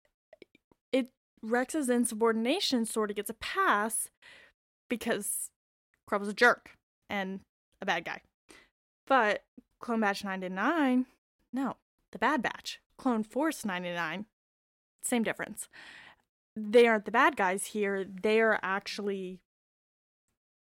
it 0.91 1.09
Rex's 1.41 1.89
insubordination 1.89 2.85
sort 2.85 3.09
of 3.09 3.15
gets 3.15 3.29
a 3.29 3.35
pass 3.35 4.09
because 4.89 5.49
Krell 6.09 6.19
was 6.19 6.29
a 6.29 6.33
jerk 6.33 6.71
and 7.09 7.41
a 7.81 7.85
bad 7.85 8.05
guy. 8.05 8.21
But 9.07 9.43
Clone 9.79 10.01
Batch 10.01 10.23
99, 10.23 11.07
no, 11.51 11.77
the 12.11 12.19
Bad 12.19 12.41
Batch. 12.41 12.79
Clone 13.01 13.23
Force 13.23 13.65
99, 13.65 14.25
same 15.01 15.23
difference. 15.23 15.67
They 16.55 16.85
aren't 16.85 17.05
the 17.05 17.11
bad 17.11 17.35
guys 17.35 17.67
here. 17.67 18.05
They 18.05 18.39
are 18.41 18.59
actually 18.61 19.39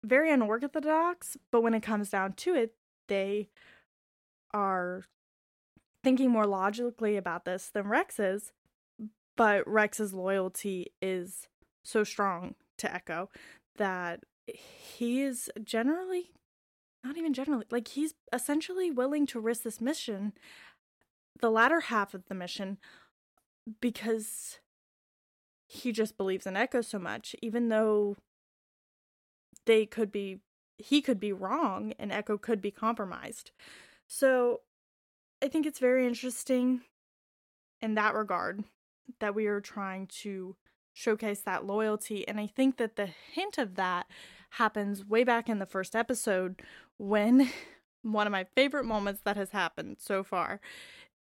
very 0.03 0.33
unorthodox, 0.33 1.37
but 1.51 1.63
when 1.63 1.75
it 1.75 1.83
comes 1.83 2.09
down 2.09 2.33
to 2.33 2.55
it, 2.55 2.75
they 3.09 3.51
are 4.55 5.05
thinking 6.03 6.31
more 6.31 6.47
logically 6.47 7.19
about 7.19 7.45
this 7.45 7.69
than 7.69 7.87
Rex 7.87 8.19
is, 8.19 8.53
but 9.37 9.69
Rex's 9.69 10.15
loyalty 10.15 10.87
is 11.03 11.49
so 11.85 12.03
strong 12.03 12.55
to 12.79 12.93
Echo 12.93 13.29
that 13.77 14.21
he 14.47 15.21
is 15.21 15.51
generally 15.63 16.31
not 17.05 17.19
even 17.19 17.35
generally 17.35 17.67
like 17.71 17.89
he's 17.89 18.15
essentially 18.33 18.91
willing 18.91 19.27
to 19.27 19.41
risk 19.41 19.65
this 19.65 19.81
mission 19.81 20.33
the 21.43 21.51
latter 21.51 21.81
half 21.81 22.15
of 22.15 22.27
the 22.29 22.35
mission 22.35 22.79
because 23.81 24.59
he 25.67 25.93
just 25.93 26.17
believes 26.17 26.47
in 26.47 26.57
Echo 26.57 26.81
so 26.81 26.99
much 26.99 27.37
even 27.43 27.69
though 27.69 28.17
they 29.67 29.87
could 29.87 30.11
be 30.11 30.41
he 30.79 31.01
could 31.01 31.21
be 31.21 31.33
wrong 31.33 31.93
and 31.99 32.11
Echo 32.11 32.37
could 32.37 32.61
be 32.61 32.71
compromised. 32.71 33.53
So 34.07 34.61
I 35.43 35.49
think 35.49 35.67
it's 35.67 35.79
very 35.79 36.07
interesting 36.07 36.83
in 37.81 37.95
that 37.95 38.15
regard 38.15 38.65
that 39.21 39.35
we 39.35 39.47
are 39.47 39.61
trying 39.61 40.07
to 40.07 40.57
showcase 40.93 41.41
that 41.41 41.65
loyalty. 41.65 42.27
And 42.27 42.41
I 42.41 42.47
think 42.47 42.77
that 42.79 42.97
the 42.97 43.07
hint 43.33 43.59
of 43.59 43.77
that 43.77 44.07
happens 44.51 45.05
way 45.07 45.25
back 45.25 45.49
in 45.49 45.59
the 45.59 45.67
first 45.67 45.97
episode 45.97 46.63
when 46.99 47.49
one 48.03 48.27
of 48.27 48.33
my 48.33 48.45
favorite 48.57 48.85
moments 48.85 49.23
that 49.25 49.37
has 49.37 49.51
happened 49.51 49.97
so 50.01 50.25
far 50.25 50.61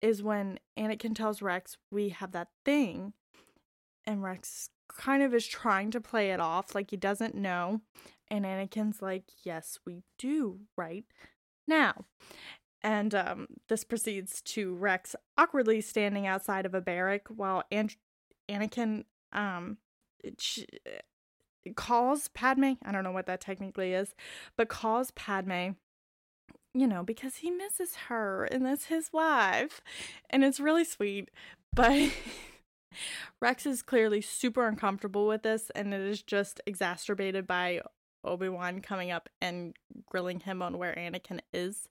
is 0.02 0.23
when 0.23 0.59
Anakin 0.78 1.14
tells 1.14 1.42
Rex, 1.42 1.76
We 1.90 2.11
have 2.11 2.33
that 2.33 2.49
thing. 2.64 3.12
And 4.07 4.23
Rex 4.23 4.71
kind 4.88 5.23
of 5.23 5.35
is 5.35 5.47
trying 5.47 5.90
to 5.92 6.00
play 6.00 6.30
it 6.30 6.40
off 6.40 6.75
like 6.75 6.90
he 6.90 6.97
doesn't 6.97 7.35
know. 7.35 7.80
And 8.28 8.45
Anakin's 8.45 9.02
like, 9.02 9.25
Yes, 9.45 9.78
we 9.87 10.02
do, 10.19 10.61
right 10.76 11.04
now. 11.66 12.04
And 12.83 13.14
um, 13.14 13.47
this 13.69 13.85
proceeds 13.85 14.40
to 14.42 14.75
Rex 14.75 15.14
awkwardly 15.37 15.80
standing 15.80 16.26
outside 16.26 16.64
of 16.64 16.75
a 16.75 16.80
barrack 16.80 17.28
while 17.28 17.62
An- 17.71 17.90
Anakin 18.49 19.04
um, 19.33 19.76
ch- 20.38 20.66
calls 21.76 22.28
Padme. 22.28 22.73
I 22.85 22.92
don't 22.92 23.04
know 23.04 23.12
what 23.12 23.26
that 23.26 23.40
technically 23.40 23.92
is, 23.92 24.14
but 24.57 24.69
calls 24.69 25.11
Padme, 25.11 25.73
you 26.74 26.86
know, 26.86 27.02
because 27.02 27.36
he 27.36 27.50
misses 27.50 27.94
her 28.08 28.44
and 28.44 28.64
that's 28.64 28.86
his 28.86 29.12
wife. 29.12 29.80
And 30.28 30.44
it's 30.44 30.60
really 30.60 30.84
sweet. 30.84 31.30
But 31.74 32.10
Rex 33.40 33.66
is 33.66 33.82
clearly 33.82 34.20
super 34.20 34.66
uncomfortable 34.66 35.26
with 35.26 35.42
this, 35.42 35.70
and 35.74 35.94
it 35.94 36.00
is 36.00 36.22
just 36.22 36.60
exacerbated 36.66 37.46
by 37.46 37.80
Obi 38.24 38.48
Wan 38.48 38.80
coming 38.80 39.10
up 39.10 39.28
and 39.40 39.74
grilling 40.06 40.40
him 40.40 40.62
on 40.62 40.78
where 40.78 40.94
Anakin 40.94 41.40
is 41.52 41.88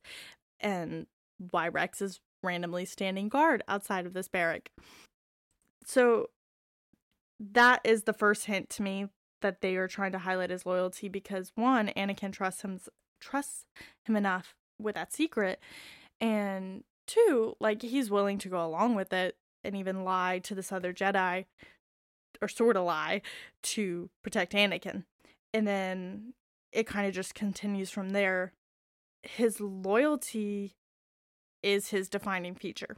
and 0.60 1.08
why 1.52 1.68
Rex 1.68 2.02
is 2.02 2.20
randomly 2.44 2.86
standing 2.86 3.30
guard 3.30 3.64
outside 3.68 4.06
of 4.06 4.14
this 4.14 4.28
barrack. 4.28 4.72
So 5.86 6.30
that 7.40 7.82
is 7.84 8.04
the 8.04 8.14
first 8.14 8.46
hint 8.46 8.70
to 8.72 8.84
me 8.84 9.08
that 9.42 9.62
they 9.62 9.78
are 9.78 9.88
trying 9.88 10.12
to 10.12 10.20
highlight 10.20 10.50
his 10.50 10.66
loyalty 10.66 11.08
because 11.08 11.52
one, 11.56 11.88
Anakin 11.96 12.34
trusts 12.34 12.62
him 12.62 12.80
trusts 13.22 13.66
him 14.06 14.16
enough 14.16 14.56
with 14.80 14.96
that 14.96 15.14
secret, 15.14 15.60
and 16.22 16.84
two, 17.08 17.56
like 17.60 17.82
he's 17.82 18.12
willing 18.12 18.38
to 18.40 18.50
go 18.50 18.66
along 18.66 18.96
with 18.96 19.12
it 19.14 19.36
and 19.64 19.76
even 19.76 20.04
lie 20.04 20.40
to 20.40 20.56
this 20.56 20.72
other 20.72 20.94
Jedi, 20.94 21.46
or 22.42 22.48
sort 22.48 22.78
of 22.78 22.86
lie, 22.86 23.22
to 23.64 24.10
protect 24.24 24.54
Anakin. 24.54 25.04
And 25.54 25.68
then 25.68 26.34
it 26.72 26.88
kind 26.88 27.08
of 27.08 27.14
just 27.14 27.36
continues 27.36 27.90
from 27.90 28.12
there. 28.12 28.54
His 29.24 29.60
loyalty 29.60 30.76
is 31.62 31.90
his 31.90 32.08
defining 32.08 32.56
feature. 32.56 32.98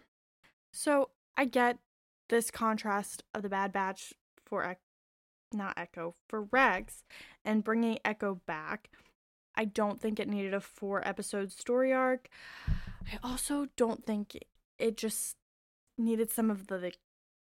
So 0.73 1.09
I 1.35 1.45
get 1.45 1.79
this 2.29 2.51
contrast 2.51 3.23
of 3.33 3.41
the 3.41 3.49
Bad 3.49 3.71
Batch 3.71 4.13
for 4.45 4.77
not 5.53 5.73
Echo 5.77 6.15
for 6.29 6.43
Rex 6.43 7.03
and 7.43 7.63
bringing 7.63 7.99
Echo 8.05 8.39
back. 8.45 8.89
I 9.55 9.65
don't 9.65 9.99
think 9.99 10.19
it 10.19 10.27
needed 10.27 10.53
a 10.53 10.61
four 10.61 11.05
episode 11.07 11.51
story 11.51 11.91
arc. 11.93 12.29
I 12.67 13.17
also 13.23 13.67
don't 13.75 14.05
think 14.05 14.37
it 14.79 14.97
just 14.97 15.35
needed 15.97 16.31
some 16.31 16.49
of 16.49 16.67
the, 16.67 16.77
the 16.77 16.93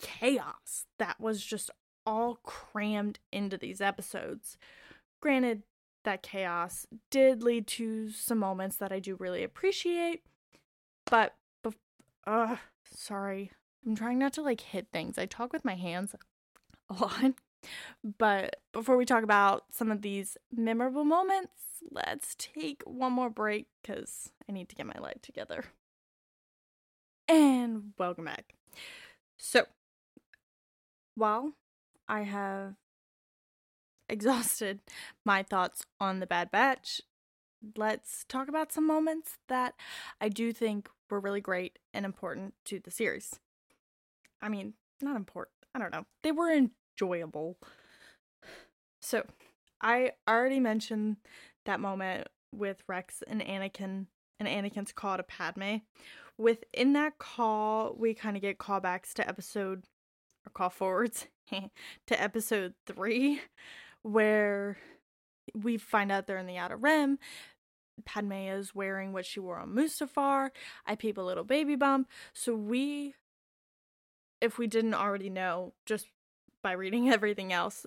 chaos 0.00 0.86
that 0.98 1.20
was 1.20 1.44
just 1.44 1.70
all 2.06 2.38
crammed 2.42 3.18
into 3.32 3.56
these 3.56 3.80
episodes. 3.80 4.56
Granted, 5.20 5.62
that 6.04 6.22
chaos 6.22 6.86
did 7.10 7.42
lead 7.42 7.66
to 7.66 8.10
some 8.10 8.38
moments 8.38 8.76
that 8.76 8.92
I 8.92 8.98
do 8.98 9.16
really 9.16 9.42
appreciate, 9.42 10.22
but, 11.06 11.34
but 11.62 11.74
uh, 12.26 12.56
sorry. 12.84 13.52
I'm 13.86 13.96
trying 13.96 14.18
not 14.18 14.32
to 14.34 14.42
like 14.42 14.60
hit 14.60 14.88
things. 14.92 15.18
I 15.18 15.26
talk 15.26 15.52
with 15.52 15.64
my 15.64 15.74
hands 15.74 16.14
a 16.90 16.94
lot. 16.94 17.32
But 18.18 18.56
before 18.72 18.96
we 18.96 19.04
talk 19.04 19.22
about 19.24 19.64
some 19.70 19.90
of 19.90 20.02
these 20.02 20.36
memorable 20.52 21.04
moments, 21.04 21.52
let's 21.90 22.34
take 22.36 22.82
one 22.84 23.12
more 23.12 23.30
break 23.30 23.66
because 23.82 24.30
I 24.48 24.52
need 24.52 24.68
to 24.68 24.74
get 24.76 24.86
my 24.86 24.98
life 25.00 25.20
together. 25.22 25.64
And 27.28 27.92
welcome 27.98 28.26
back. 28.26 28.54
So, 29.36 29.64
while 31.14 31.54
I 32.08 32.22
have 32.22 32.74
exhausted 34.08 34.80
my 35.24 35.42
thoughts 35.42 35.84
on 36.00 36.20
the 36.20 36.26
Bad 36.26 36.50
Batch, 36.50 37.00
let's 37.76 38.24
talk 38.28 38.48
about 38.48 38.72
some 38.72 38.86
moments 38.86 39.38
that 39.48 39.74
I 40.20 40.28
do 40.28 40.52
think 40.52 40.88
were 41.08 41.20
really 41.20 41.40
great 41.40 41.78
and 41.92 42.04
important 42.04 42.54
to 42.66 42.78
the 42.78 42.90
series. 42.90 43.40
I 44.42 44.48
mean, 44.48 44.74
not 45.00 45.16
important. 45.16 45.54
I 45.74 45.78
don't 45.78 45.92
know. 45.92 46.04
They 46.22 46.32
were 46.32 46.50
enjoyable. 46.94 47.56
So, 49.00 49.24
I 49.80 50.12
already 50.28 50.60
mentioned 50.60 51.16
that 51.66 51.80
moment 51.80 52.28
with 52.52 52.82
Rex 52.88 53.22
and 53.26 53.42
Anakin 53.42 54.06
and 54.40 54.48
Anakin's 54.48 54.92
call 54.92 55.16
to 55.16 55.22
Padme. 55.22 55.76
Within 56.38 56.94
that 56.94 57.18
call, 57.18 57.94
we 57.98 58.14
kind 58.14 58.36
of 58.36 58.42
get 58.42 58.58
callbacks 58.58 59.12
to 59.14 59.28
episode 59.28 59.84
or 60.46 60.50
call 60.52 60.70
forwards 60.70 61.26
to 61.50 62.22
episode 62.22 62.74
three, 62.86 63.40
where 64.02 64.78
we 65.54 65.76
find 65.76 66.10
out 66.10 66.26
they're 66.26 66.38
in 66.38 66.46
the 66.46 66.56
Outer 66.56 66.76
Rim. 66.76 67.18
Padme 68.04 68.32
is 68.32 68.74
wearing 68.74 69.12
what 69.12 69.24
she 69.24 69.38
wore 69.38 69.58
on 69.58 69.68
Mustafar. 69.68 70.50
I 70.86 70.96
peep 70.96 71.16
a 71.16 71.22
little 71.22 71.44
baby 71.44 71.76
bump. 71.76 72.08
So 72.32 72.54
we, 72.54 73.14
if 74.40 74.58
we 74.58 74.66
didn't 74.66 74.94
already 74.94 75.30
know, 75.30 75.74
just 75.86 76.08
by 76.64 76.72
reading 76.72 77.08
everything 77.12 77.52
else 77.52 77.86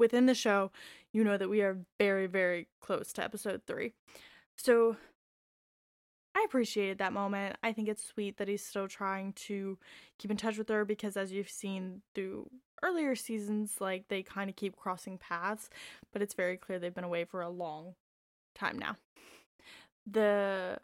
within 0.00 0.26
the 0.26 0.34
show, 0.34 0.72
you 1.12 1.22
know 1.22 1.36
that 1.36 1.48
we 1.48 1.60
are 1.60 1.78
very, 2.00 2.26
very 2.26 2.66
close 2.80 3.12
to 3.12 3.22
episode 3.22 3.62
three. 3.68 3.92
So 4.56 4.96
I 6.34 6.42
appreciated 6.44 6.98
that 6.98 7.12
moment. 7.12 7.56
I 7.62 7.72
think 7.72 7.88
it's 7.88 8.04
sweet 8.04 8.38
that 8.38 8.48
he's 8.48 8.64
still 8.64 8.88
trying 8.88 9.34
to 9.34 9.78
keep 10.18 10.32
in 10.32 10.36
touch 10.36 10.58
with 10.58 10.68
her 10.68 10.84
because, 10.84 11.16
as 11.16 11.30
you've 11.30 11.48
seen 11.48 12.02
through 12.16 12.50
earlier 12.82 13.14
seasons, 13.14 13.76
like 13.80 14.08
they 14.08 14.24
kind 14.24 14.50
of 14.50 14.56
keep 14.56 14.74
crossing 14.74 15.16
paths, 15.16 15.70
but 16.12 16.20
it's 16.22 16.34
very 16.34 16.56
clear 16.56 16.80
they've 16.80 16.94
been 16.94 17.04
away 17.04 17.24
for 17.24 17.40
a 17.40 17.48
long 17.48 17.94
time 18.56 18.78
now. 18.78 18.96
The 20.10 20.78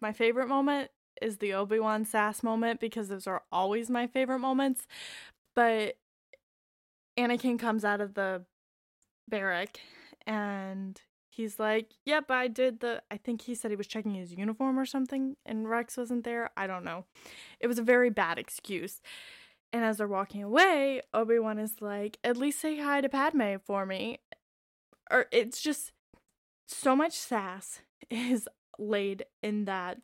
my 0.00 0.12
favorite 0.12 0.48
moment 0.48 0.90
is 1.20 1.36
the 1.36 1.52
Obi-Wan 1.52 2.04
sass 2.04 2.42
moment 2.42 2.80
because 2.80 3.08
those 3.08 3.26
are 3.26 3.42
always 3.52 3.90
my 3.90 4.06
favorite 4.06 4.38
moments. 4.38 4.86
But 5.54 5.96
Anakin 7.22 7.58
comes 7.58 7.84
out 7.84 8.00
of 8.00 8.14
the 8.14 8.44
barrack 9.28 9.80
and 10.26 11.00
he's 11.30 11.58
like, 11.58 11.92
Yep, 12.04 12.30
I 12.30 12.48
did 12.48 12.80
the. 12.80 13.02
I 13.10 13.16
think 13.16 13.42
he 13.42 13.54
said 13.54 13.70
he 13.70 13.76
was 13.76 13.86
checking 13.86 14.14
his 14.14 14.32
uniform 14.32 14.78
or 14.78 14.86
something, 14.86 15.36
and 15.44 15.68
Rex 15.68 15.96
wasn't 15.96 16.24
there. 16.24 16.50
I 16.56 16.66
don't 16.66 16.84
know. 16.84 17.06
It 17.60 17.66
was 17.66 17.78
a 17.78 17.82
very 17.82 18.10
bad 18.10 18.38
excuse. 18.38 19.00
And 19.72 19.84
as 19.84 19.96
they're 19.96 20.06
walking 20.06 20.42
away, 20.42 21.00
Obi 21.14 21.38
Wan 21.38 21.58
is 21.58 21.80
like, 21.80 22.18
At 22.22 22.36
least 22.36 22.60
say 22.60 22.78
hi 22.78 23.00
to 23.00 23.08
Padme 23.08 23.56
for 23.64 23.86
me. 23.86 24.18
Or 25.10 25.26
it's 25.32 25.60
just 25.60 25.92
so 26.68 26.94
much 26.94 27.12
sass 27.12 27.80
is 28.10 28.48
laid 28.78 29.24
in 29.42 29.64
that. 29.64 29.98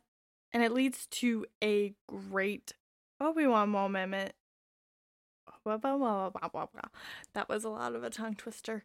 And 0.51 0.63
it 0.63 0.71
leads 0.71 1.05
to 1.07 1.45
a 1.63 1.93
great 2.07 2.73
Obi 3.21 3.45
Wan 3.45 3.69
moment 3.69 4.33
that 5.77 7.49
was 7.49 7.63
a 7.63 7.69
lot 7.69 7.95
of 7.95 8.03
a 8.03 8.09
tongue 8.09 8.35
twister. 8.35 8.83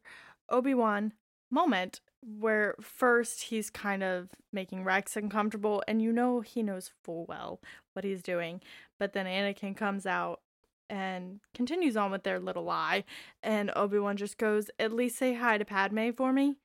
Obi 0.48 0.74
Wan 0.74 1.12
moment 1.50 2.00
where 2.20 2.74
first 2.80 3.44
he's 3.44 3.70
kind 3.70 4.02
of 4.02 4.28
making 4.52 4.84
Rex 4.84 5.16
uncomfortable, 5.16 5.82
and 5.86 6.00
you 6.00 6.12
know 6.12 6.40
he 6.40 6.62
knows 6.62 6.90
full 7.02 7.26
well 7.28 7.60
what 7.92 8.04
he's 8.04 8.22
doing. 8.22 8.60
But 8.98 9.12
then 9.12 9.26
Anakin 9.26 9.76
comes 9.76 10.06
out 10.06 10.40
and 10.88 11.40
continues 11.54 11.96
on 11.96 12.10
with 12.10 12.24
their 12.24 12.38
little 12.38 12.64
lie, 12.64 13.04
and 13.42 13.70
Obi 13.76 13.98
Wan 13.98 14.16
just 14.16 14.38
goes, 14.38 14.70
At 14.78 14.92
least 14.92 15.16
say 15.16 15.34
hi 15.34 15.58
to 15.58 15.64
Padme 15.64 16.10
for 16.16 16.32
me. 16.32 16.56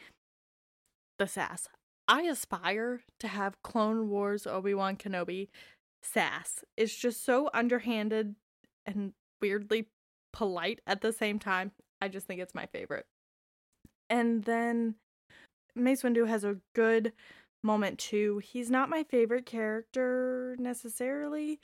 The 1.18 1.28
sass. 1.28 1.68
I 2.08 2.24
aspire 2.24 3.02
to 3.20 3.28
have 3.28 3.62
Clone 3.62 4.10
Wars 4.10 4.48
Obi 4.48 4.74
Wan 4.74 4.96
Kenobi 4.96 5.50
sass. 6.02 6.64
It's 6.76 6.96
just 6.96 7.24
so 7.24 7.50
underhanded 7.54 8.36
and 8.86 9.14
weirdly 9.42 9.88
polite 10.32 10.82
at 10.88 11.02
the 11.02 11.12
same 11.12 11.40
time. 11.40 11.72
I 12.02 12.08
just 12.08 12.28
think 12.28 12.40
it's 12.40 12.56
my 12.56 12.66
favorite. 12.66 13.06
And 14.10 14.44
then 14.44 14.96
Mace 15.76 16.02
Windu 16.02 16.28
has 16.28 16.44
a 16.44 16.58
good 16.74 17.14
moment 17.64 18.00
too. 18.00 18.42
He's 18.44 18.72
not 18.72 18.90
my 18.90 19.04
favorite 19.04 19.46
character 19.46 20.56
necessarily, 20.60 21.60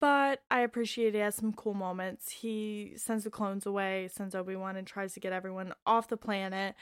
but 0.00 0.42
I 0.50 0.60
appreciate 0.60 1.14
he 1.14 1.20
has 1.20 1.34
some 1.34 1.52
cool 1.52 1.74
moments. 1.74 2.30
He 2.30 2.94
sends 2.96 3.24
the 3.24 3.30
clones 3.30 3.66
away, 3.66 4.08
sends 4.10 4.34
Obi-Wan 4.34 4.76
and 4.76 4.86
tries 4.86 5.14
to 5.14 5.20
get 5.20 5.32
everyone 5.32 5.72
off 5.86 6.08
the 6.08 6.16
planet 6.16 6.74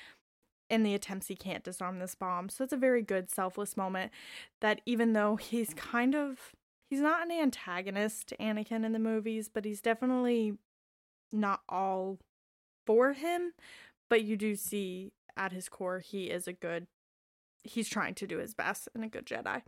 in 0.69 0.85
the 0.85 0.95
attempts 0.95 1.27
he 1.27 1.35
can't 1.35 1.65
disarm 1.65 1.99
this 1.99 2.15
bomb. 2.15 2.49
So 2.49 2.63
it's 2.63 2.73
a 2.73 2.79
very 2.79 3.03
good 3.03 3.31
selfless 3.31 3.77
moment 3.77 4.13
that 4.61 4.81
even 4.87 5.15
though 5.15 5.37
he's 5.37 5.75
kind 5.75 6.15
of 6.15 6.53
he's 6.89 7.01
not 7.01 7.25
an 7.25 7.33
antagonist 7.33 8.29
to 8.29 8.37
Anakin 8.37 8.85
in 8.85 8.93
the 8.93 8.99
movies, 8.99 9.51
but 9.53 9.65
he's 9.65 9.81
definitely 9.81 10.55
not 11.33 11.61
all 11.69 12.19
for 12.87 13.13
him, 13.13 13.53
but 14.09 14.23
you 14.23 14.37
do 14.37 14.57
see 14.57 15.13
at 15.37 15.53
his 15.53 15.69
core 15.69 16.01
he 16.01 16.25
is 16.25 16.47
a 16.47 16.53
good 16.53 16.87
he's 17.63 17.89
trying 17.89 18.15
to 18.15 18.27
do 18.27 18.39
his 18.39 18.55
best 18.55 18.89
and 18.95 19.05
a 19.05 19.09
good 19.09 19.27
Jedi. 19.27 19.63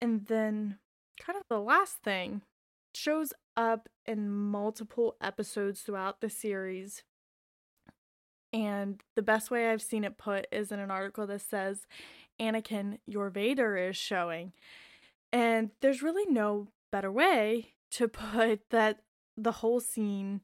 And 0.00 0.26
then 0.26 0.78
kind 1.20 1.38
of 1.38 1.44
the 1.48 1.60
last 1.60 1.98
thing 2.04 2.42
shows 2.94 3.32
up 3.56 3.88
in 4.04 4.30
multiple 4.30 5.16
episodes 5.20 5.80
throughout 5.80 6.20
the 6.20 6.30
series. 6.30 7.02
And 8.52 9.02
the 9.14 9.22
best 9.22 9.50
way 9.50 9.70
I've 9.70 9.82
seen 9.82 10.04
it 10.04 10.18
put 10.18 10.46
is 10.52 10.70
in 10.70 10.78
an 10.78 10.90
article 10.90 11.26
that 11.26 11.40
says, 11.40 11.86
Anakin, 12.40 12.98
your 13.06 13.30
Vader 13.30 13.76
is 13.76 13.96
showing. 13.96 14.52
And 15.32 15.70
there's 15.80 16.02
really 16.02 16.30
no 16.30 16.68
better 16.92 17.10
way 17.10 17.72
to 17.92 18.08
put 18.08 18.60
that 18.70 19.00
the 19.36 19.52
whole 19.52 19.80
scene 19.80 20.40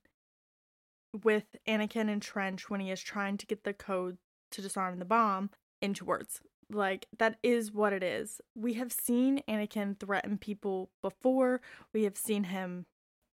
with 1.25 1.57
Anakin 1.69 2.11
and 2.11 2.23
Trench 2.23 2.71
when 2.71 2.81
he 2.81 2.91
is 2.91 3.01
trying 3.01 3.37
to 3.39 3.47
get 3.47 3.65
the 3.65 3.73
code 3.73 4.19
to 4.51 4.63
disarm 4.63 4.99
the 4.99 5.05
bomb 5.05 5.51
into 5.81 6.05
words. 6.05 6.41
Like, 6.71 7.07
that 7.19 7.37
is 7.43 7.73
what 7.73 7.93
it 7.93 8.03
is. 8.03 8.41
We 8.55 8.75
have 8.75 8.93
seen 8.93 9.43
Anakin 9.49 9.99
threaten 9.99 10.39
people 10.39 10.91
before, 11.03 11.61
we 11.93 12.05
have 12.05 12.17
seen 12.17 12.45
him 12.45 12.87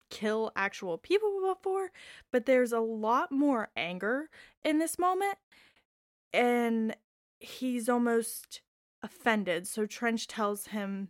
kill 0.09 0.51
actual 0.55 0.97
people 0.97 1.41
before, 1.53 1.91
but 2.31 2.45
there's 2.45 2.71
a 2.71 2.79
lot 2.79 3.31
more 3.31 3.69
anger 3.75 4.29
in 4.63 4.79
this 4.79 4.97
moment, 4.97 5.37
and 6.31 6.95
he's 7.39 7.89
almost 7.89 8.61
offended. 9.03 9.67
So, 9.67 9.85
Trench 9.85 10.27
tells 10.27 10.67
him 10.67 11.09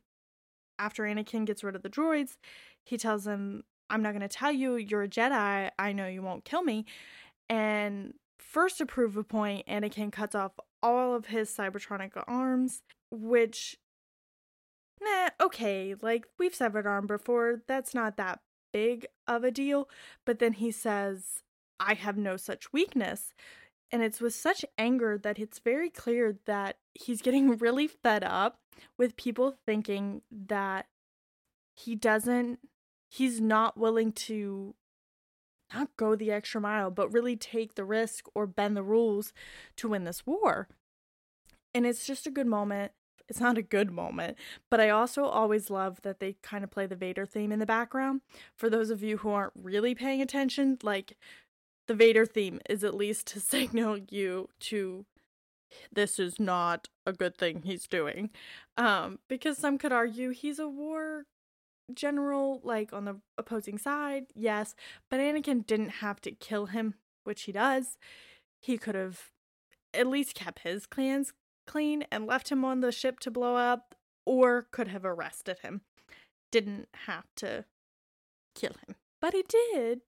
after 0.79 1.03
Anakin 1.03 1.45
gets 1.45 1.63
rid 1.63 1.75
of 1.75 1.83
the 1.83 1.89
droids, 1.89 2.37
he 2.83 2.97
tells 2.97 3.27
him, 3.27 3.63
I'm 3.89 4.01
not 4.01 4.11
going 4.11 4.21
to 4.21 4.27
tell 4.27 4.51
you 4.51 4.75
you're 4.75 5.03
a 5.03 5.07
Jedi. 5.07 5.69
I 5.77 5.91
know 5.93 6.07
you 6.07 6.21
won't 6.21 6.45
kill 6.45 6.63
me. 6.63 6.85
And 7.49 8.13
first 8.39 8.77
to 8.79 8.85
prove 8.85 9.17
a 9.17 9.23
point, 9.23 9.67
Anakin 9.67 10.11
cuts 10.11 10.35
off 10.35 10.53
all 10.81 11.15
of 11.15 11.27
his 11.27 11.49
Cybertronic 11.49 12.11
arms, 12.27 12.81
which, 13.11 13.77
nah, 15.01 15.29
okay, 15.41 15.95
like 16.01 16.25
we've 16.39 16.55
severed 16.55 16.87
arm 16.87 17.07
before. 17.07 17.61
That's 17.67 17.93
not 17.93 18.17
that 18.17 18.39
big 18.73 19.05
of 19.27 19.43
a 19.43 19.51
deal, 19.51 19.87
but 20.25 20.39
then 20.39 20.53
he 20.53 20.71
says, 20.71 21.43
I 21.79 21.93
have 21.93 22.17
no 22.17 22.37
such 22.37 22.73
weakness. 22.73 23.33
And 23.91 24.03
it's 24.03 24.19
with 24.19 24.33
such 24.33 24.65
anger 24.77 25.17
that 25.17 25.39
it's 25.39 25.59
very 25.59 25.89
clear 25.89 26.37
that 26.45 26.77
he's 26.93 27.21
getting 27.21 27.57
really 27.57 27.87
fed 27.87 28.23
up 28.23 28.57
with 28.97 29.15
people 29.15 29.55
thinking 29.65 30.21
that 30.29 30.87
he 31.75 31.95
doesn't, 31.95 32.59
he's 33.15 33.39
not 33.39 33.77
willing 33.77 34.11
to 34.11 34.75
not 35.73 35.95
go 35.97 36.15
the 36.15 36.31
extra 36.31 36.59
mile, 36.59 36.91
but 36.91 37.11
really 37.13 37.35
take 37.35 37.75
the 37.75 37.85
risk 37.85 38.25
or 38.35 38.45
bend 38.45 38.75
the 38.75 38.83
rules 38.83 39.31
to 39.77 39.87
win 39.87 40.03
this 40.03 40.25
war. 40.25 40.67
And 41.73 41.85
it's 41.85 42.05
just 42.05 42.27
a 42.27 42.31
good 42.31 42.47
moment. 42.47 42.91
It's 43.27 43.39
not 43.39 43.57
a 43.57 43.63
good 43.63 43.89
moment, 43.89 44.37
but 44.69 44.79
I 44.79 44.89
also 44.89 45.23
always 45.23 45.69
love 45.69 46.01
that 46.03 46.19
they 46.19 46.35
kind 46.43 46.63
of 46.63 46.69
play 46.69 46.85
the 46.85 46.95
Vader 46.95 47.25
theme 47.25 47.51
in 47.51 47.59
the 47.59 47.65
background. 47.65 48.21
For 48.55 48.69
those 48.69 48.91
of 48.91 49.01
you 49.01 49.17
who 49.17 49.29
aren't 49.29 49.53
really 49.55 49.95
paying 49.95 50.21
attention, 50.21 50.77
like 50.83 51.17
the 51.87 51.95
Vader 51.95 52.25
theme 52.25 52.59
is 52.69 52.83
at 52.83 52.93
least 52.93 53.25
to 53.27 53.39
signal 53.55 53.97
you 53.97 54.49
to 54.61 55.05
this 55.91 56.19
is 56.19 56.39
not 56.39 56.87
a 57.05 57.13
good 57.13 57.37
thing 57.37 57.63
he's 57.63 57.87
doing. 57.87 58.29
Um, 58.77 59.19
because 59.27 59.57
some 59.57 59.77
could 59.77 59.91
argue 59.91 60.29
he's 60.29 60.59
a 60.59 60.69
war 60.69 61.25
general, 61.93 62.61
like 62.63 62.93
on 62.93 63.05
the 63.05 63.19
opposing 63.37 63.77
side, 63.77 64.25
yes, 64.33 64.75
but 65.09 65.19
Anakin 65.19 65.65
didn't 65.65 65.89
have 65.89 66.21
to 66.21 66.31
kill 66.31 66.67
him, 66.67 66.95
which 67.23 67.43
he 67.43 67.51
does. 67.51 67.97
He 68.61 68.77
could 68.77 68.95
have 68.95 69.31
at 69.93 70.07
least 70.07 70.35
kept 70.35 70.59
his 70.59 70.85
clans 70.85 71.33
clean 71.67 72.05
and 72.11 72.25
left 72.27 72.51
him 72.51 72.63
on 72.63 72.81
the 72.81 72.91
ship 72.91 73.19
to 73.21 73.31
blow 73.31 73.55
up, 73.55 73.95
or 74.25 74.67
could 74.71 74.87
have 74.87 75.05
arrested 75.05 75.59
him. 75.61 75.81
Didn't 76.51 76.87
have 77.05 77.25
to 77.37 77.65
kill 78.55 78.73
him. 78.87 78.95
But 79.21 79.33
he 79.33 79.43
did 79.73 80.01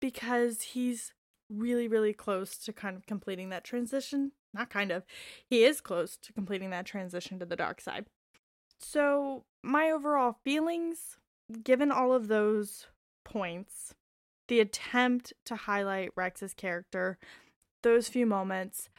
because 0.00 0.62
he's 0.62 1.12
really, 1.50 1.88
really 1.88 2.12
close 2.12 2.56
to 2.58 2.72
kind 2.72 2.96
of 2.96 3.06
completing 3.06 3.48
that 3.50 3.64
transition. 3.64 4.32
Not 4.52 4.70
kind 4.70 4.90
of, 4.90 5.04
he 5.48 5.64
is 5.64 5.80
close 5.80 6.16
to 6.18 6.32
completing 6.32 6.70
that 6.70 6.86
transition 6.86 7.38
to 7.38 7.46
the 7.46 7.56
dark 7.56 7.80
side. 7.80 8.06
So, 8.78 9.44
my 9.62 9.90
overall 9.90 10.36
feelings, 10.44 11.16
given 11.62 11.90
all 11.90 12.12
of 12.12 12.28
those 12.28 12.86
points, 13.24 13.94
the 14.48 14.60
attempt 14.60 15.32
to 15.46 15.56
highlight 15.56 16.10
Rex's 16.16 16.54
character, 16.54 17.18
those 17.82 18.08
few 18.08 18.26
moments, 18.26 18.90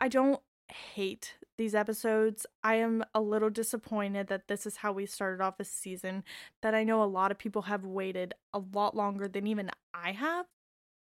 I 0.00 0.08
don't 0.08 0.40
hate 0.68 1.34
these 1.56 1.74
episodes. 1.74 2.46
I 2.62 2.76
am 2.76 3.04
a 3.14 3.20
little 3.20 3.50
disappointed 3.50 4.26
that 4.28 4.48
this 4.48 4.66
is 4.66 4.76
how 4.76 4.92
we 4.92 5.06
started 5.06 5.42
off 5.42 5.58
this 5.58 5.70
season, 5.70 6.24
that 6.62 6.74
I 6.74 6.84
know 6.84 7.02
a 7.02 7.04
lot 7.04 7.30
of 7.30 7.38
people 7.38 7.62
have 7.62 7.84
waited 7.84 8.34
a 8.52 8.60
lot 8.72 8.96
longer 8.96 9.28
than 9.28 9.46
even 9.46 9.70
I 9.92 10.12
have. 10.12 10.46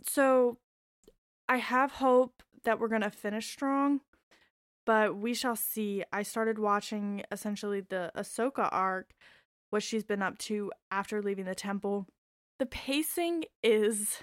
So 0.03 0.57
I 1.47 1.57
have 1.57 1.93
hope 1.93 2.43
that 2.63 2.79
we're 2.79 2.87
going 2.87 3.01
to 3.01 3.11
finish 3.11 3.51
strong 3.51 4.01
but 4.91 5.15
we 5.15 5.33
shall 5.33 5.55
see. 5.55 6.03
I 6.11 6.21
started 6.21 6.59
watching 6.59 7.23
essentially 7.31 7.79
the 7.79 8.11
Ahsoka 8.13 8.67
arc, 8.73 9.13
what 9.69 9.83
she's 9.83 10.03
been 10.03 10.21
up 10.21 10.37
to 10.39 10.69
after 10.91 11.21
leaving 11.21 11.45
the 11.45 11.55
temple. 11.55 12.07
The 12.59 12.65
pacing 12.65 13.45
is 13.63 14.17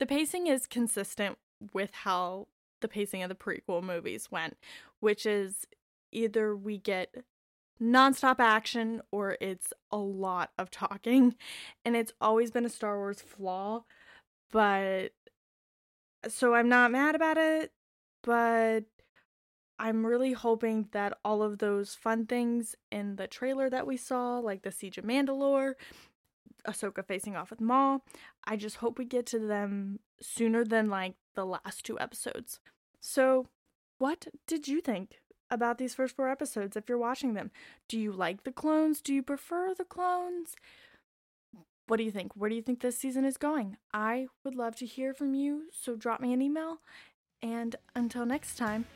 the 0.00 0.06
pacing 0.06 0.46
is 0.46 0.66
consistent 0.66 1.36
with 1.74 1.90
how 1.92 2.48
the 2.80 2.88
pacing 2.88 3.22
of 3.22 3.28
the 3.28 3.34
prequel 3.34 3.82
movies 3.82 4.30
went, 4.30 4.56
which 5.00 5.26
is 5.26 5.66
either 6.10 6.56
we 6.56 6.78
get 6.78 7.14
nonstop 7.78 8.36
action 8.38 9.02
or 9.12 9.36
it's 9.42 9.74
a 9.92 9.98
lot 9.98 10.52
of 10.56 10.70
talking. 10.70 11.34
And 11.84 11.94
it's 11.94 12.14
always 12.18 12.50
been 12.50 12.64
a 12.64 12.70
Star 12.70 12.96
Wars 12.96 13.20
flaw, 13.20 13.84
but 14.50 15.10
so 16.28 16.54
I'm 16.54 16.70
not 16.70 16.92
mad 16.92 17.14
about 17.14 17.36
it, 17.36 17.72
but 18.22 18.86
I'm 19.78 20.06
really 20.06 20.32
hoping 20.32 20.88
that 20.92 21.18
all 21.24 21.42
of 21.42 21.58
those 21.58 21.94
fun 21.94 22.26
things 22.26 22.74
in 22.90 23.16
the 23.16 23.26
trailer 23.26 23.68
that 23.68 23.86
we 23.86 23.96
saw, 23.96 24.38
like 24.38 24.62
the 24.62 24.72
Siege 24.72 24.98
of 24.98 25.04
Mandalore, 25.04 25.74
Ahsoka 26.66 27.04
facing 27.04 27.36
off 27.36 27.50
with 27.50 27.60
Maul, 27.60 28.02
I 28.44 28.56
just 28.56 28.76
hope 28.76 28.98
we 28.98 29.04
get 29.04 29.26
to 29.26 29.38
them 29.38 30.00
sooner 30.20 30.64
than 30.64 30.88
like 30.88 31.14
the 31.34 31.44
last 31.44 31.84
two 31.84 31.98
episodes. 32.00 32.58
So, 33.00 33.46
what 33.98 34.26
did 34.46 34.66
you 34.66 34.80
think 34.80 35.20
about 35.50 35.78
these 35.78 35.94
first 35.94 36.16
four 36.16 36.28
episodes 36.28 36.76
if 36.76 36.88
you're 36.88 36.98
watching 36.98 37.34
them? 37.34 37.50
Do 37.88 37.98
you 37.98 38.12
like 38.12 38.44
the 38.44 38.52
clones? 38.52 39.00
Do 39.00 39.14
you 39.14 39.22
prefer 39.22 39.74
the 39.74 39.84
clones? 39.84 40.56
What 41.86 41.98
do 41.98 42.02
you 42.02 42.10
think? 42.10 42.32
Where 42.34 42.50
do 42.50 42.56
you 42.56 42.62
think 42.62 42.80
this 42.80 42.98
season 42.98 43.24
is 43.24 43.36
going? 43.36 43.76
I 43.92 44.26
would 44.42 44.56
love 44.56 44.74
to 44.76 44.86
hear 44.86 45.14
from 45.14 45.34
you, 45.34 45.64
so 45.70 45.94
drop 45.94 46.20
me 46.20 46.32
an 46.32 46.42
email. 46.42 46.78
And 47.42 47.76
until 47.94 48.26
next 48.26 48.56
time, 48.56 48.86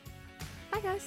guys. 0.81 1.05